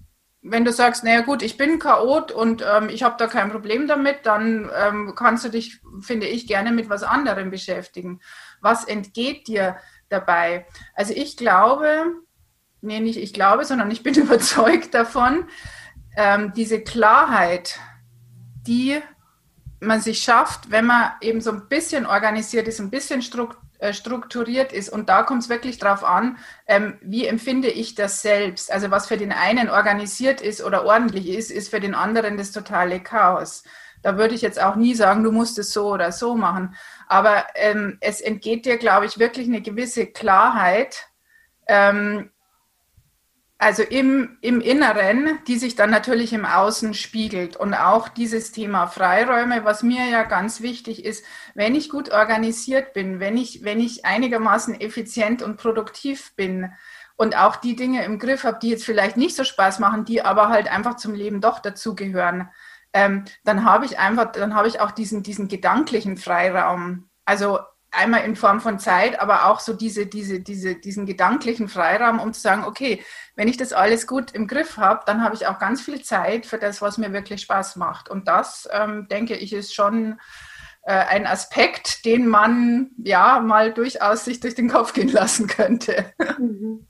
wenn 0.48 0.64
du 0.64 0.72
sagst, 0.72 1.02
naja 1.02 1.22
gut, 1.22 1.42
ich 1.42 1.56
bin 1.56 1.80
Chaot 1.80 2.30
und 2.30 2.62
ähm, 2.62 2.88
ich 2.88 3.02
habe 3.02 3.16
da 3.18 3.26
kein 3.26 3.50
Problem 3.50 3.88
damit, 3.88 4.18
dann 4.24 4.70
ähm, 4.80 5.14
kannst 5.16 5.44
du 5.44 5.48
dich, 5.48 5.80
finde 6.00 6.26
ich, 6.26 6.46
gerne 6.46 6.70
mit 6.70 6.88
was 6.88 7.02
anderem 7.02 7.50
beschäftigen. 7.50 8.20
Was 8.60 8.84
entgeht 8.84 9.48
dir? 9.48 9.76
Dabei. 10.08 10.66
Also 10.94 11.12
ich 11.14 11.36
glaube, 11.36 12.12
nee, 12.80 13.00
nicht 13.00 13.18
ich 13.18 13.32
glaube, 13.32 13.64
sondern 13.64 13.90
ich 13.90 14.02
bin 14.02 14.14
überzeugt 14.20 14.94
davon, 14.94 15.46
ähm, 16.16 16.52
diese 16.54 16.80
Klarheit, 16.80 17.78
die 18.66 19.00
man 19.80 20.00
sich 20.00 20.22
schafft, 20.22 20.70
wenn 20.70 20.86
man 20.86 21.12
eben 21.20 21.40
so 21.40 21.52
ein 21.52 21.68
bisschen 21.68 22.06
organisiert 22.06 22.66
ist, 22.66 22.80
ein 22.80 22.90
bisschen 22.90 23.22
äh, 23.78 23.92
strukturiert 23.92 24.72
ist. 24.72 24.88
Und 24.88 25.10
da 25.10 25.22
kommt 25.22 25.42
es 25.42 25.48
wirklich 25.50 25.78
darauf 25.78 26.02
an, 26.02 26.38
ähm, 26.66 26.98
wie 27.02 27.26
empfinde 27.26 27.68
ich 27.68 27.94
das 27.94 28.22
selbst. 28.22 28.72
Also 28.72 28.90
was 28.90 29.06
für 29.06 29.18
den 29.18 29.32
einen 29.32 29.68
organisiert 29.68 30.40
ist 30.40 30.62
oder 30.62 30.84
ordentlich 30.86 31.28
ist, 31.28 31.50
ist 31.50 31.68
für 31.68 31.80
den 31.80 31.94
anderen 31.94 32.38
das 32.38 32.52
totale 32.52 33.00
Chaos 33.00 33.64
Da 34.06 34.16
würde 34.16 34.36
ich 34.36 34.40
jetzt 34.40 34.62
auch 34.62 34.76
nie 34.76 34.94
sagen, 34.94 35.24
du 35.24 35.32
musst 35.32 35.58
es 35.58 35.72
so 35.72 35.88
oder 35.88 36.12
so 36.12 36.36
machen. 36.36 36.76
Aber 37.08 37.44
ähm, 37.56 37.98
es 38.00 38.20
entgeht 38.20 38.64
dir, 38.64 38.76
glaube 38.76 39.04
ich, 39.04 39.18
wirklich 39.18 39.48
eine 39.48 39.60
gewisse 39.60 40.06
Klarheit, 40.06 41.08
ähm, 41.66 42.30
also 43.58 43.82
im, 43.82 44.38
im 44.42 44.60
Inneren, 44.60 45.40
die 45.48 45.58
sich 45.58 45.74
dann 45.74 45.90
natürlich 45.90 46.32
im 46.32 46.44
Außen 46.44 46.94
spiegelt. 46.94 47.56
Und 47.56 47.74
auch 47.74 48.08
dieses 48.08 48.52
Thema 48.52 48.86
Freiräume, 48.86 49.64
was 49.64 49.82
mir 49.82 50.08
ja 50.08 50.22
ganz 50.22 50.60
wichtig 50.60 51.04
ist, 51.04 51.24
wenn 51.56 51.74
ich 51.74 51.88
gut 51.88 52.12
organisiert 52.12 52.92
bin, 52.92 53.18
wenn 53.18 53.36
ich, 53.36 53.64
wenn 53.64 53.80
ich 53.80 54.04
einigermaßen 54.04 54.80
effizient 54.80 55.42
und 55.42 55.56
produktiv 55.56 56.32
bin 56.36 56.70
und 57.16 57.36
auch 57.36 57.56
die 57.56 57.74
Dinge 57.74 58.04
im 58.04 58.20
Griff 58.20 58.44
habe, 58.44 58.60
die 58.62 58.68
jetzt 58.68 58.84
vielleicht 58.84 59.16
nicht 59.16 59.34
so 59.34 59.42
Spaß 59.42 59.80
machen, 59.80 60.04
die 60.04 60.22
aber 60.22 60.48
halt 60.48 60.70
einfach 60.70 60.94
zum 60.94 61.12
Leben 61.12 61.40
doch 61.40 61.58
dazugehören, 61.58 62.50
ähm, 62.96 63.24
dann 63.44 63.64
habe 63.64 63.84
ich 63.84 63.98
einfach, 63.98 64.32
dann 64.32 64.54
habe 64.54 64.68
ich 64.68 64.80
auch 64.80 64.90
diesen, 64.90 65.22
diesen 65.22 65.48
gedanklichen 65.48 66.16
Freiraum. 66.16 67.10
Also 67.26 67.58
einmal 67.90 68.24
in 68.24 68.36
Form 68.36 68.60
von 68.60 68.78
Zeit, 68.78 69.20
aber 69.20 69.46
auch 69.46 69.60
so 69.60 69.74
diese, 69.74 70.06
diese, 70.06 70.40
diese, 70.40 70.76
diesen 70.76 71.04
gedanklichen 71.04 71.68
Freiraum, 71.68 72.18
um 72.18 72.32
zu 72.32 72.40
sagen, 72.40 72.64
okay, 72.64 73.02
wenn 73.34 73.48
ich 73.48 73.58
das 73.58 73.74
alles 73.74 74.06
gut 74.06 74.32
im 74.32 74.46
Griff 74.46 74.78
habe, 74.78 75.02
dann 75.04 75.22
habe 75.22 75.34
ich 75.34 75.46
auch 75.46 75.58
ganz 75.58 75.82
viel 75.82 76.02
Zeit 76.02 76.46
für 76.46 76.56
das, 76.56 76.80
was 76.80 76.96
mir 76.96 77.12
wirklich 77.12 77.42
Spaß 77.42 77.76
macht. 77.76 78.08
Und 78.08 78.28
das, 78.28 78.66
ähm, 78.72 79.08
denke 79.08 79.36
ich, 79.36 79.52
ist 79.52 79.74
schon 79.74 80.18
äh, 80.82 80.92
ein 80.92 81.26
Aspekt, 81.26 82.06
den 82.06 82.26
man 82.26 82.92
ja 82.96 83.40
mal 83.40 83.74
durchaus 83.74 84.24
sich 84.24 84.40
durch 84.40 84.54
den 84.54 84.70
Kopf 84.70 84.94
gehen 84.94 85.12
lassen 85.12 85.48
könnte. 85.48 86.12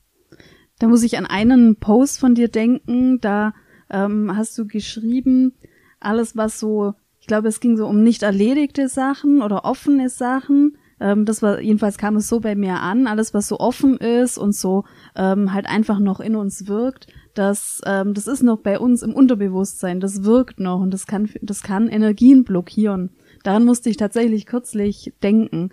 Da 0.79 0.89
muss 0.89 1.03
ich 1.03 1.17
an 1.17 1.25
einen 1.25 1.77
Post 1.77 2.21
von 2.21 2.35
dir 2.35 2.49
denken, 2.49 3.19
da 3.23 3.55
ähm, 3.89 4.37
hast 4.37 4.59
du 4.59 4.67
geschrieben, 4.67 5.55
alles 6.01 6.37
was 6.37 6.59
so, 6.59 6.95
ich 7.21 7.27
glaube, 7.27 7.49
es 7.49 7.61
ging 7.61 7.77
so 7.77 7.87
um 7.87 8.03
nicht 8.03 8.23
erledigte 8.23 8.89
Sachen 8.89 9.43
oder 9.43 9.65
offene 9.65 10.09
Sachen, 10.09 10.77
ähm, 10.99 11.25
das 11.25 11.43
war, 11.43 11.61
jedenfalls 11.61 11.99
kam 11.99 12.17
es 12.17 12.29
so 12.29 12.41
bei 12.41 12.55
mir 12.55 12.81
an, 12.81 13.07
alles 13.07 13.35
was 13.35 13.49
so 13.49 13.59
offen 13.59 13.99
ist 13.99 14.39
und 14.39 14.55
so 14.55 14.85
ähm, 15.15 15.53
halt 15.53 15.67
einfach 15.67 15.99
noch 15.99 16.21
in 16.21 16.37
uns 16.37 16.69
wirkt, 16.69 17.09
das, 17.35 17.83
ähm, 17.85 18.15
das 18.15 18.27
ist 18.27 18.43
noch 18.43 18.59
bei 18.59 18.79
uns 18.79 19.03
im 19.03 19.13
Unterbewusstsein, 19.15 20.01
das 20.01 20.25
wirkt 20.25 20.59
noch 20.59 20.81
und 20.81 20.93
das 20.93 21.07
kann, 21.07 21.29
das 21.43 21.63
kann 21.63 21.89
Energien 21.89 22.45
blockieren. 22.45 23.11
Daran 23.43 23.65
musste 23.65 23.91
ich 23.91 23.97
tatsächlich 23.97 24.47
kürzlich 24.47 25.13
denken. 25.23 25.71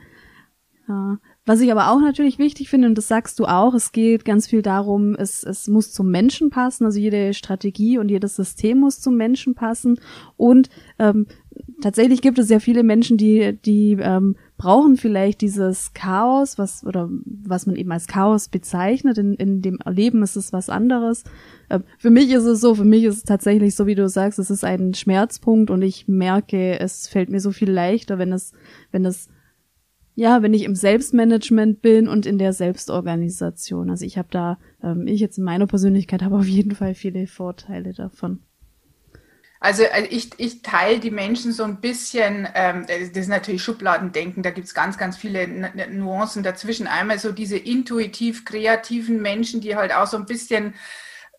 Ja. 0.88 1.20
Was 1.46 1.60
ich 1.60 1.70
aber 1.74 1.92
auch 1.92 2.00
natürlich 2.00 2.40
wichtig 2.40 2.70
finde, 2.70 2.88
und 2.88 2.98
das 2.98 3.10
sagst 3.10 3.38
du 3.38 3.46
auch, 3.46 3.74
es 3.74 3.92
geht 3.92 4.24
ganz 4.24 4.48
viel 4.48 4.62
darum, 4.62 5.14
es, 5.16 5.44
es 5.44 5.68
muss 5.68 5.92
zum 5.92 6.10
Menschen 6.10 6.50
passen, 6.50 6.86
also 6.86 6.98
jede 6.98 7.34
Strategie 7.34 7.98
und 7.98 8.08
jedes 8.08 8.38
System 8.38 8.80
muss 8.80 9.02
zum 9.02 9.18
Menschen 9.18 9.54
passen. 9.54 10.00
Und 10.38 10.70
ähm, 11.00 11.28
tatsächlich 11.82 12.22
gibt 12.22 12.40
es 12.40 12.48
sehr 12.48 12.62
viele 12.62 12.84
Menschen, 12.84 13.18
die, 13.18 13.60
die 13.66 13.98
ähm, 14.00 14.38
brauchen 14.58 14.96
vielleicht 14.96 15.42
dieses 15.42 15.94
Chaos, 15.94 16.58
was 16.58 16.86
oder 16.86 17.10
was 17.26 17.66
man 17.66 17.76
eben 17.76 17.92
als 17.92 18.08
Chaos 18.08 18.48
bezeichnet. 18.48 19.18
In, 19.18 19.34
in 19.34 19.62
dem 19.62 19.80
Erleben 19.84 20.24
ist 20.24 20.38
es 20.38 20.54
was 20.54 20.70
anderes. 20.70 21.26
Äh, 21.68 21.82
für 21.98 22.10
mich 22.10 22.32
ist 22.32 22.46
es 22.46 22.62
so, 22.62 22.74
für 22.74 22.86
mich 22.86 23.04
ist 23.04 23.18
es 23.18 23.24
tatsächlich 23.24 23.76
so, 23.76 23.86
wie 23.86 23.96
du 23.96 24.08
sagst, 24.08 24.40
es 24.40 24.50
ist 24.50 24.64
ein 24.64 24.94
Schmerzpunkt 24.94 25.72
und 25.72 25.82
ich 25.82 26.08
merke, 26.08 26.80
es 26.80 27.10
fällt 27.10 27.30
mir 27.30 27.42
so 27.42 27.52
viel 27.52 27.70
leichter, 27.70 28.18
wenn 28.18 28.32
es, 28.32 28.54
wenn 28.92 29.04
es 29.04 29.28
ja, 30.16 30.42
wenn 30.42 30.54
ich 30.54 30.64
im 30.64 30.76
Selbstmanagement 30.76 31.82
bin 31.82 32.08
und 32.08 32.26
in 32.26 32.38
der 32.38 32.54
Selbstorganisation. 32.54 33.90
Also 33.90 34.06
ich 34.06 34.18
habe 34.18 34.28
da, 34.32 34.60
ähm, 34.84 35.08
ich 35.08 35.20
jetzt 35.20 35.38
in 35.38 35.44
meiner 35.44 35.68
Persönlichkeit 35.68 36.22
habe 36.22 36.36
auf 36.38 36.46
jeden 36.46 36.76
Fall 36.76 36.94
viele 36.94 37.26
Vorteile 37.28 37.94
davon. 37.94 38.42
Also, 39.60 39.84
also 39.94 40.08
ich, 40.12 40.32
ich 40.38 40.62
teile 40.62 41.00
die 41.00 41.10
Menschen 41.10 41.54
so 41.54 41.64
ein 41.64 41.80
bisschen, 41.80 42.48
ähm, 42.54 42.86
das 42.86 43.18
ist 43.18 43.30
natürlich 43.30 43.64
Schubladendenken, 43.64 44.44
da 44.44 44.52
gibt 44.52 44.68
es 44.68 44.74
ganz, 44.74 44.98
ganz 44.98 45.16
viele 45.16 45.48
Nuancen 45.90 46.44
dazwischen. 46.44 46.86
Einmal 46.86 47.18
so 47.18 47.32
diese 47.32 47.58
intuitiv 47.58 48.44
kreativen 48.44 49.22
Menschen, 49.22 49.62
die 49.62 49.78
halt 49.78 49.96
auch 49.96 50.06
so 50.06 50.18
ein 50.18 50.26
bisschen 50.26 50.74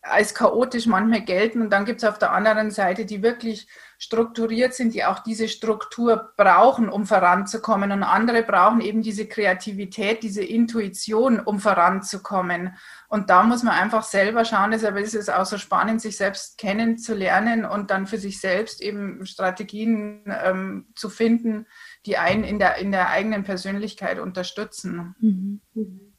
als 0.00 0.34
chaotisch 0.34 0.86
manchmal 0.86 1.20
gelten. 1.20 1.60
Und 1.60 1.70
dann 1.70 1.84
gibt 1.84 2.02
es 2.02 2.08
auf 2.08 2.18
der 2.18 2.32
anderen 2.32 2.70
Seite 2.70 3.04
die 3.04 3.22
wirklich 3.22 3.68
strukturiert 4.04 4.74
sind, 4.74 4.92
die 4.92 5.04
auch 5.04 5.20
diese 5.20 5.48
Struktur 5.48 6.32
brauchen, 6.36 6.90
um 6.90 7.06
voranzukommen. 7.06 7.90
Und 7.90 8.02
andere 8.02 8.42
brauchen 8.42 8.82
eben 8.82 9.00
diese 9.00 9.26
Kreativität, 9.26 10.22
diese 10.22 10.44
Intuition, 10.44 11.40
um 11.40 11.58
voranzukommen. 11.58 12.76
Und 13.08 13.30
da 13.30 13.42
muss 13.44 13.62
man 13.62 13.74
einfach 13.74 14.02
selber 14.02 14.44
schauen, 14.44 14.72
deshalb 14.72 14.98
ist 14.98 15.14
es 15.14 15.30
auch 15.30 15.46
so 15.46 15.56
spannend, 15.56 16.02
sich 16.02 16.18
selbst 16.18 16.58
kennenzulernen 16.58 17.64
und 17.64 17.90
dann 17.90 18.06
für 18.06 18.18
sich 18.18 18.40
selbst 18.40 18.82
eben 18.82 19.24
Strategien 19.24 20.22
ähm, 20.26 20.86
zu 20.94 21.08
finden, 21.08 21.66
die 22.04 22.18
einen 22.18 22.44
in 22.44 22.58
der, 22.58 22.76
in 22.76 22.92
der 22.92 23.08
eigenen 23.08 23.42
Persönlichkeit 23.42 24.18
unterstützen. 24.18 25.14
Mhm. 25.18 25.60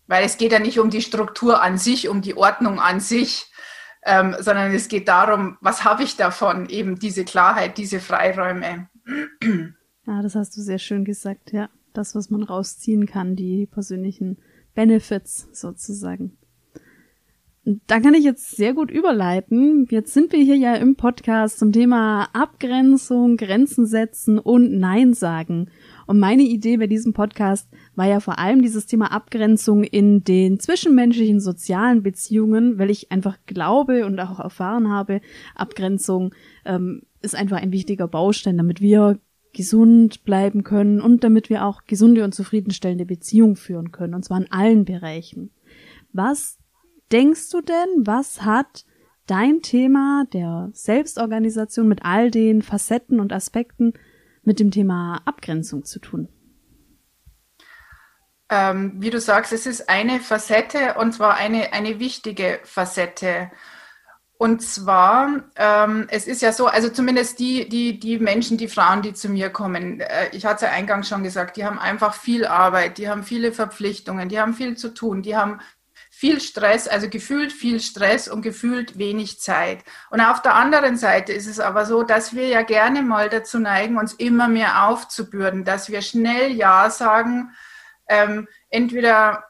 Weil 0.08 0.26
es 0.26 0.38
geht 0.38 0.52
ja 0.52 0.60
nicht 0.60 0.80
um 0.80 0.90
die 0.90 1.02
Struktur 1.04 1.62
an 1.62 1.78
sich, 1.78 2.10
um 2.10 2.22
die 2.22 2.36
Ordnung 2.36 2.80
an 2.80 3.00
sich, 3.00 3.52
ähm, 4.06 4.36
sondern 4.40 4.72
es 4.74 4.88
geht 4.88 5.08
darum, 5.08 5.58
was 5.62 5.84
habe 5.84 6.04
ich 6.04 6.16
davon, 6.16 6.70
eben 6.70 6.98
diese 7.00 7.26
Klarheit, 7.26 7.78
diese 7.78 8.00
Freiräume. 8.00 8.88
Ja, 10.08 10.22
das 10.22 10.36
hast 10.36 10.56
du 10.56 10.62
sehr 10.62 10.78
schön 10.78 11.04
gesagt, 11.04 11.52
ja. 11.52 11.70
Das, 11.94 12.14
was 12.14 12.30
man 12.30 12.44
rausziehen 12.44 13.06
kann, 13.06 13.36
die 13.36 13.68
persönlichen 13.68 14.38
Benefits 14.76 15.48
sozusagen. 15.54 16.38
Da 17.88 18.00
kann 18.00 18.14
ich 18.14 18.24
jetzt 18.24 18.56
sehr 18.56 18.74
gut 18.76 18.92
überleiten. 18.92 19.88
Jetzt 19.90 20.14
sind 20.14 20.32
wir 20.34 20.44
hier 20.44 20.58
ja 20.58 20.76
im 20.76 20.96
Podcast 20.96 21.58
zum 21.58 21.72
Thema 21.72 22.30
Abgrenzung, 22.34 23.38
Grenzen 23.38 23.88
setzen 23.88 24.38
und 24.38 24.78
Nein 24.78 25.16
sagen. 25.16 25.72
Und 26.08 26.20
meine 26.20 26.44
Idee 26.44 26.78
bei 26.78 26.88
diesem 26.88 27.14
Podcast 27.14 27.70
war 27.96 28.08
ja 28.08 28.20
vor 28.20 28.40
allem 28.40 28.62
dieses 28.62 28.86
Thema 28.86 29.12
Abgrenzung 29.12 29.84
in 29.84 30.24
den 30.24 30.60
zwischenmenschlichen 30.60 31.40
sozialen 31.40 32.04
Beziehungen, 32.04 32.78
weil 32.78 32.90
ich 32.90 33.12
einfach 33.12 33.38
glaube 33.46 34.06
und 34.06 34.20
auch 34.20 34.40
erfahren 34.40 34.90
habe, 34.90 35.22
Abgrenzung 35.56 36.34
ähm, 36.66 37.04
ist 37.22 37.36
einfach 37.36 37.58
ein 37.58 37.72
wichtiger 37.72 38.08
Baustein, 38.08 38.58
damit 38.58 38.82
wir 38.82 39.20
gesund 39.54 40.26
bleiben 40.26 40.64
können 40.64 41.00
und 41.00 41.24
damit 41.24 41.50
wir 41.50 41.66
auch 41.66 41.86
gesunde 41.86 42.24
und 42.24 42.36
zufriedenstellende 42.36 43.06
Beziehungen 43.06 43.56
führen 43.56 43.92
können, 43.92 44.14
und 44.14 44.26
zwar 44.26 44.40
in 44.40 44.52
allen 44.52 44.84
Bereichen. 44.84 45.52
Was 46.12 46.58
denkst 47.12 47.50
du 47.52 47.62
denn, 47.62 48.06
was 48.06 48.44
hat 48.44 48.86
dein 49.28 49.62
Thema 49.62 50.26
der 50.34 50.70
Selbstorganisation 50.74 51.88
mit 51.88 52.04
all 52.04 52.32
den 52.32 52.62
Facetten 52.62 53.20
und 53.20 53.34
Aspekten 53.34 53.94
mit 54.46 54.60
dem 54.60 54.72
Thema 54.72 55.22
Abgrenzung 55.26 55.86
zu 55.86 56.00
tun? 56.00 56.30
Ähm, 58.50 58.94
wie 58.98 59.10
du 59.10 59.20
sagst, 59.20 59.54
es 59.54 59.66
ist 59.66 59.90
eine 59.90 60.20
Facette 60.20 60.96
und 61.00 61.14
zwar 61.14 61.36
eine, 61.36 61.74
eine 61.74 62.00
wichtige 62.00 62.60
Facette. 62.64 63.50
Und 64.38 64.62
zwar, 64.62 65.44
ähm, 65.56 66.08
es 66.10 66.28
ist 66.28 66.42
ja 66.42 66.52
so, 66.52 66.68
also 66.68 66.90
zumindest 66.90 67.40
die, 67.40 67.70
die, 67.70 68.00
die 68.00 68.20
Menschen, 68.20 68.58
die 68.58 68.68
Frauen, 68.68 69.02
die 69.02 69.14
zu 69.14 69.30
mir 69.30 69.50
kommen, 69.50 70.02
äh, 70.02 70.30
ich 70.34 70.46
hatte 70.46 70.56
es 70.56 70.62
ja 70.64 70.72
eingangs 70.72 71.08
schon 71.08 71.24
gesagt, 71.24 71.56
die 71.56 71.66
haben 71.66 71.80
einfach 71.80 72.14
viel 72.14 72.46
Arbeit, 72.46 72.98
die 72.98 73.10
haben 73.10 73.24
viele 73.24 73.54
Verpflichtungen, 73.54 74.28
die 74.28 74.40
haben 74.40 74.54
viel 74.54 74.76
zu 74.76 74.94
tun, 74.94 75.22
die 75.22 75.38
haben 75.38 75.62
viel 76.18 76.40
Stress, 76.40 76.88
also 76.88 77.10
gefühlt 77.10 77.52
viel 77.52 77.82
Stress 77.82 78.30
und 78.30 78.42
gefühlt 78.42 78.98
wenig 78.98 79.42
Zeit. 79.42 79.84
Und 80.10 80.22
auf 80.22 80.42
der 80.42 80.56
anderen 80.56 80.96
Seite 80.96 81.34
ist 81.34 81.46
es 81.46 81.60
aber 81.60 81.86
so, 81.86 82.04
dass 82.04 82.34
wir 82.34 82.48
ja 82.48 82.62
gerne 82.62 83.02
mal 83.02 83.28
dazu 83.28 83.60
neigen, 83.60 83.98
uns 83.98 84.14
immer 84.14 84.48
mehr 84.48 84.88
aufzubürden, 84.88 85.66
dass 85.66 85.90
wir 85.90 86.02
schnell 86.02 86.54
Ja 86.54 86.90
sagen, 86.90 87.52
ähm, 88.08 88.48
entweder 88.70 89.44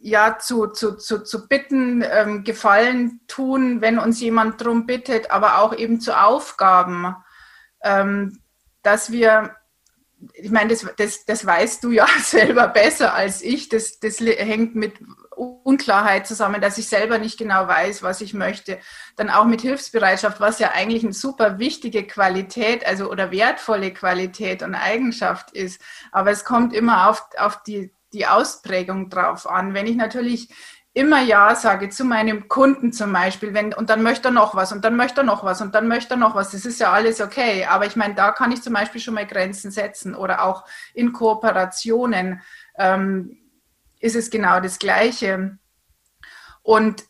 ja 0.00 0.36
zu, 0.38 0.66
zu, 0.66 0.98
zu, 0.98 1.24
zu 1.24 1.48
bitten, 1.48 2.04
ähm, 2.06 2.44
Gefallen 2.44 3.22
tun, 3.26 3.80
wenn 3.80 3.98
uns 3.98 4.20
jemand 4.20 4.60
darum 4.60 4.84
bittet, 4.84 5.30
aber 5.30 5.60
auch 5.60 5.74
eben 5.74 5.98
zu 5.98 6.20
Aufgaben, 6.20 7.16
ähm, 7.82 8.38
dass 8.82 9.10
wir 9.12 9.56
ich 10.34 10.50
meine, 10.52 10.68
das, 10.68 10.86
das, 10.96 11.24
das 11.24 11.44
weißt 11.44 11.82
du 11.82 11.90
ja 11.90 12.06
selber 12.22 12.68
besser 12.68 13.14
als 13.14 13.42
ich. 13.42 13.68
Das, 13.70 13.98
das 13.98 14.20
hängt 14.20 14.76
mit 14.76 15.00
Unklarheit 15.64 16.26
zusammen, 16.26 16.60
dass 16.60 16.78
ich 16.78 16.88
selber 16.88 17.18
nicht 17.18 17.38
genau 17.38 17.66
weiß, 17.66 18.02
was 18.02 18.20
ich 18.20 18.34
möchte. 18.34 18.78
Dann 19.16 19.30
auch 19.30 19.44
mit 19.44 19.60
Hilfsbereitschaft, 19.60 20.40
was 20.40 20.58
ja 20.58 20.72
eigentlich 20.72 21.04
eine 21.04 21.12
super 21.12 21.58
wichtige 21.58 22.06
Qualität, 22.06 22.86
also 22.86 23.10
oder 23.10 23.30
wertvolle 23.30 23.92
Qualität 23.92 24.62
und 24.62 24.74
Eigenschaft 24.74 25.52
ist. 25.52 25.80
Aber 26.10 26.30
es 26.30 26.44
kommt 26.44 26.72
immer 26.72 27.08
auf, 27.08 27.26
auf 27.38 27.62
die, 27.62 27.92
die 28.12 28.26
Ausprägung 28.26 29.10
drauf 29.10 29.48
an. 29.48 29.74
Wenn 29.74 29.86
ich 29.86 29.96
natürlich 29.96 30.48
immer 30.94 31.22
Ja 31.22 31.54
sage 31.54 31.88
zu 31.88 32.04
meinem 32.04 32.48
Kunden 32.48 32.92
zum 32.92 33.12
Beispiel, 33.12 33.54
wenn, 33.54 33.72
und 33.72 33.88
dann 33.88 34.02
möchte 34.02 34.28
er 34.28 34.32
noch 34.32 34.54
was 34.54 34.72
und 34.72 34.84
dann 34.84 34.96
möchte 34.96 35.22
er 35.22 35.24
noch 35.24 35.42
was 35.42 35.62
und 35.62 35.74
dann 35.74 35.88
möchte 35.88 36.14
er 36.14 36.18
noch 36.18 36.34
was. 36.34 36.50
Das 36.50 36.66
ist 36.66 36.80
ja 36.80 36.92
alles 36.92 37.20
okay. 37.20 37.64
Aber 37.64 37.86
ich 37.86 37.96
meine, 37.96 38.14
da 38.14 38.30
kann 38.30 38.52
ich 38.52 38.62
zum 38.62 38.74
Beispiel 38.74 39.00
schon 39.00 39.14
mal 39.14 39.26
Grenzen 39.26 39.70
setzen 39.70 40.14
oder 40.14 40.44
auch 40.44 40.64
in 40.92 41.12
Kooperationen 41.12 42.42
ähm, 42.76 43.41
ist 44.02 44.16
es 44.16 44.30
genau 44.30 44.60
das 44.60 44.78
Gleiche. 44.78 45.58
Und 46.62 47.04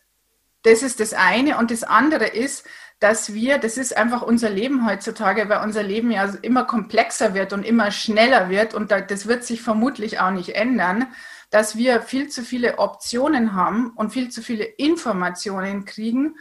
das 0.63 0.83
ist 0.83 1.01
das 1.01 1.15
eine. 1.15 1.59
Und 1.59 1.73
das 1.73 1.83
andere 1.83 2.27
ist, 2.27 2.65
dass 3.01 3.35
wir, 3.35 3.59
das 3.59 3.79
ist 3.79 3.97
einfach 3.97 4.23
unser 4.23 4.49
Leben 4.49 4.87
heutzutage, 4.87 5.49
weil 5.49 5.65
unser 5.65 5.83
Leben 5.83 6.13
ja 6.13 6.25
immer 6.43 6.65
komplexer 6.65 7.35
wird 7.35 7.53
und 7.53 7.65
immer 7.65 7.91
schneller 7.91 8.49
wird 8.49 8.75
und 8.75 8.93
das 8.93 9.27
wird 9.27 9.43
sich 9.43 9.61
vermutlich 9.61 10.21
auch 10.21 10.31
nicht 10.31 10.51
ändern, 10.51 11.09
dass 11.51 11.77
wir 11.77 12.01
viel 12.01 12.29
zu 12.29 12.45
viele 12.45 12.79
Optionen 12.79 13.55
haben 13.55 13.91
und 13.97 14.13
viel 14.13 14.29
zu 14.31 14.41
viele 14.41 14.65
Informationen 14.65 15.85
kriegen, 15.85 16.37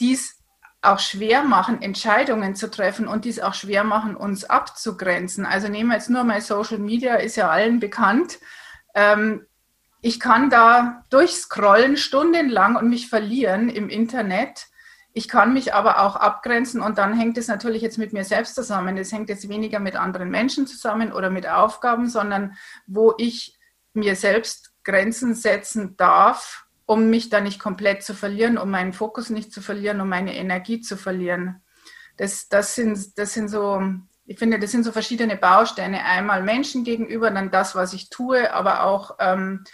die 0.00 0.12
es 0.12 0.36
auch 0.82 0.98
schwer 0.98 1.44
machen, 1.44 1.80
Entscheidungen 1.80 2.54
zu 2.54 2.70
treffen 2.70 3.08
und 3.08 3.24
dies 3.24 3.40
auch 3.40 3.54
schwer 3.54 3.82
machen, 3.82 4.16
uns 4.16 4.44
abzugrenzen. 4.44 5.46
Also 5.46 5.68
nehmen 5.68 5.90
wir 5.90 5.96
jetzt 5.96 6.10
nur 6.10 6.24
mal 6.24 6.42
Social 6.42 6.78
Media, 6.78 7.16
ist 7.16 7.36
ja 7.36 7.48
allen 7.48 7.80
bekannt. 7.80 8.38
Ähm, 8.94 9.46
ich 10.02 10.20
kann 10.20 10.50
da 10.50 11.04
durchscrollen 11.10 11.96
stundenlang 11.96 12.76
und 12.76 12.88
mich 12.88 13.08
verlieren 13.08 13.68
im 13.68 13.88
Internet 13.88 14.70
ich 15.12 15.28
kann 15.28 15.52
mich 15.52 15.74
aber 15.74 16.00
auch 16.00 16.16
abgrenzen 16.16 16.80
und 16.80 16.98
dann 16.98 17.18
hängt 17.18 17.36
es 17.36 17.48
natürlich 17.48 17.82
jetzt 17.82 17.98
mit 17.98 18.12
mir 18.12 18.24
selbst 18.24 18.54
zusammen. 18.54 18.96
Es 18.96 19.10
hängt 19.10 19.28
jetzt 19.28 19.48
weniger 19.48 19.80
mit 19.80 19.96
anderen 19.96 20.30
Menschen 20.30 20.66
zusammen 20.66 21.12
oder 21.12 21.30
mit 21.30 21.48
Aufgaben, 21.48 22.08
sondern 22.08 22.56
wo 22.86 23.14
ich 23.18 23.58
mir 23.92 24.14
selbst 24.14 24.72
Grenzen 24.84 25.34
setzen 25.34 25.96
darf, 25.96 26.64
um 26.86 27.10
mich 27.10 27.28
da 27.28 27.40
nicht 27.40 27.58
komplett 27.58 28.04
zu 28.04 28.14
verlieren, 28.14 28.56
um 28.56 28.70
meinen 28.70 28.92
Fokus 28.92 29.30
nicht 29.30 29.52
zu 29.52 29.60
verlieren, 29.60 30.00
um 30.00 30.08
meine 30.08 30.36
Energie 30.36 30.80
zu 30.80 30.96
verlieren. 30.96 31.62
Das, 32.16 32.48
das, 32.48 32.76
sind, 32.76 33.18
das 33.18 33.32
sind 33.34 33.48
so, 33.48 33.82
ich 34.26 34.38
finde, 34.38 34.60
das 34.60 34.70
sind 34.70 34.84
so 34.84 34.92
verschiedene 34.92 35.36
Bausteine. 35.36 36.04
Einmal 36.04 36.44
Menschen 36.44 36.84
gegenüber, 36.84 37.32
dann 37.32 37.50
das, 37.50 37.74
was 37.74 37.94
ich 37.94 38.10
tue, 38.10 38.52
aber 38.52 38.84
auch 38.84 39.16
ähm, 39.18 39.64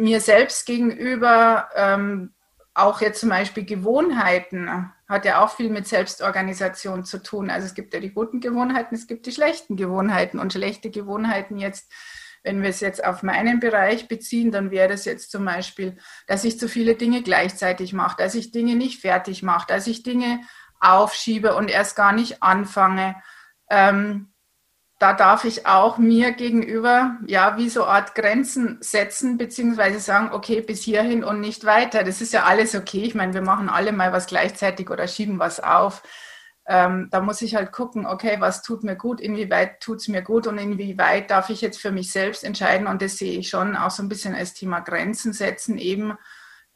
mir 0.00 0.20
selbst 0.20 0.66
gegenüber, 0.66 1.68
ähm, 1.74 2.34
auch 2.74 3.00
jetzt 3.00 3.20
zum 3.20 3.28
Beispiel 3.28 3.64
Gewohnheiten 3.64 4.92
hat 5.08 5.24
ja 5.24 5.42
auch 5.44 5.50
viel 5.50 5.70
mit 5.70 5.88
Selbstorganisation 5.88 7.04
zu 7.04 7.22
tun. 7.22 7.50
Also 7.50 7.66
es 7.66 7.74
gibt 7.74 7.92
ja 7.92 8.00
die 8.00 8.12
guten 8.12 8.40
Gewohnheiten, 8.40 8.94
es 8.94 9.06
gibt 9.06 9.26
die 9.26 9.32
schlechten 9.32 9.76
Gewohnheiten 9.76 10.38
und 10.38 10.52
schlechte 10.52 10.90
Gewohnheiten 10.90 11.58
jetzt. 11.58 11.90
Wenn 12.42 12.62
wir 12.62 12.70
es 12.70 12.80
jetzt 12.80 13.04
auf 13.04 13.22
meinen 13.22 13.60
Bereich 13.60 14.08
beziehen, 14.08 14.50
dann 14.50 14.70
wäre 14.70 14.88
das 14.88 15.04
jetzt 15.04 15.30
zum 15.30 15.44
Beispiel, 15.44 15.98
dass 16.26 16.44
ich 16.44 16.58
zu 16.58 16.68
viele 16.68 16.94
Dinge 16.94 17.22
gleichzeitig 17.22 17.92
mache, 17.92 18.16
dass 18.16 18.34
ich 18.34 18.50
Dinge 18.50 18.76
nicht 18.76 19.02
fertig 19.02 19.42
mache, 19.42 19.66
dass 19.66 19.86
ich 19.86 20.04
Dinge 20.04 20.40
aufschiebe 20.80 21.54
und 21.54 21.70
erst 21.70 21.96
gar 21.96 22.12
nicht 22.12 22.42
anfange. 22.42 23.16
Ähm, 23.68 24.29
da 25.00 25.14
darf 25.14 25.46
ich 25.46 25.66
auch 25.66 25.96
mir 25.96 26.32
gegenüber, 26.32 27.16
ja, 27.26 27.56
wie 27.56 27.70
so 27.70 27.86
Art 27.86 28.14
Grenzen 28.14 28.76
setzen, 28.82 29.38
beziehungsweise 29.38 29.98
sagen, 29.98 30.28
okay, 30.32 30.60
bis 30.60 30.82
hierhin 30.82 31.24
und 31.24 31.40
nicht 31.40 31.64
weiter. 31.64 32.04
Das 32.04 32.20
ist 32.20 32.34
ja 32.34 32.44
alles 32.44 32.74
okay. 32.74 33.04
Ich 33.04 33.14
meine, 33.14 33.32
wir 33.32 33.40
machen 33.40 33.70
alle 33.70 33.92
mal 33.92 34.12
was 34.12 34.26
gleichzeitig 34.26 34.90
oder 34.90 35.08
schieben 35.08 35.38
was 35.38 35.58
auf. 35.58 36.02
Ähm, 36.66 37.08
da 37.10 37.22
muss 37.22 37.40
ich 37.40 37.54
halt 37.54 37.72
gucken, 37.72 38.04
okay, 38.04 38.36
was 38.40 38.62
tut 38.62 38.84
mir 38.84 38.94
gut, 38.94 39.22
inwieweit 39.22 39.80
tut 39.80 40.00
es 40.00 40.08
mir 40.08 40.20
gut 40.20 40.46
und 40.46 40.58
inwieweit 40.58 41.30
darf 41.30 41.48
ich 41.48 41.62
jetzt 41.62 41.80
für 41.80 41.92
mich 41.92 42.12
selbst 42.12 42.44
entscheiden. 42.44 42.86
Und 42.86 43.00
das 43.00 43.16
sehe 43.16 43.38
ich 43.38 43.48
schon 43.48 43.76
auch 43.76 43.90
so 43.90 44.02
ein 44.02 44.10
bisschen 44.10 44.34
als 44.34 44.52
Thema 44.52 44.80
Grenzen 44.80 45.32
setzen, 45.32 45.78
eben 45.78 46.12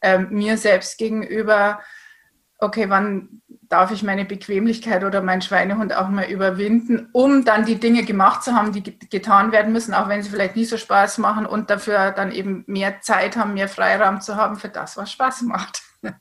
ähm, 0.00 0.28
mir 0.30 0.56
selbst 0.56 0.96
gegenüber 0.96 1.78
okay, 2.58 2.88
wann 2.88 3.42
darf 3.74 3.90
ich 3.90 4.04
meine 4.04 4.24
Bequemlichkeit 4.24 5.02
oder 5.02 5.20
meinen 5.20 5.42
Schweinehund 5.42 5.96
auch 5.96 6.08
mal 6.08 6.30
überwinden, 6.30 7.08
um 7.10 7.44
dann 7.44 7.64
die 7.64 7.74
Dinge 7.74 8.04
gemacht 8.04 8.44
zu 8.44 8.54
haben, 8.54 8.70
die 8.70 8.84
getan 9.10 9.50
werden 9.50 9.72
müssen, 9.72 9.94
auch 9.94 10.08
wenn 10.08 10.22
sie 10.22 10.30
vielleicht 10.30 10.54
nicht 10.54 10.68
so 10.68 10.76
Spaß 10.76 11.18
machen 11.18 11.44
und 11.44 11.70
dafür 11.70 12.12
dann 12.12 12.30
eben 12.30 12.62
mehr 12.68 13.00
Zeit 13.00 13.36
haben, 13.36 13.54
mehr 13.54 13.66
Freiraum 13.66 14.20
zu 14.20 14.36
haben 14.36 14.54
für 14.54 14.68
das, 14.68 14.96
was 14.96 15.10
Spaß 15.10 15.42
macht. 15.42 15.82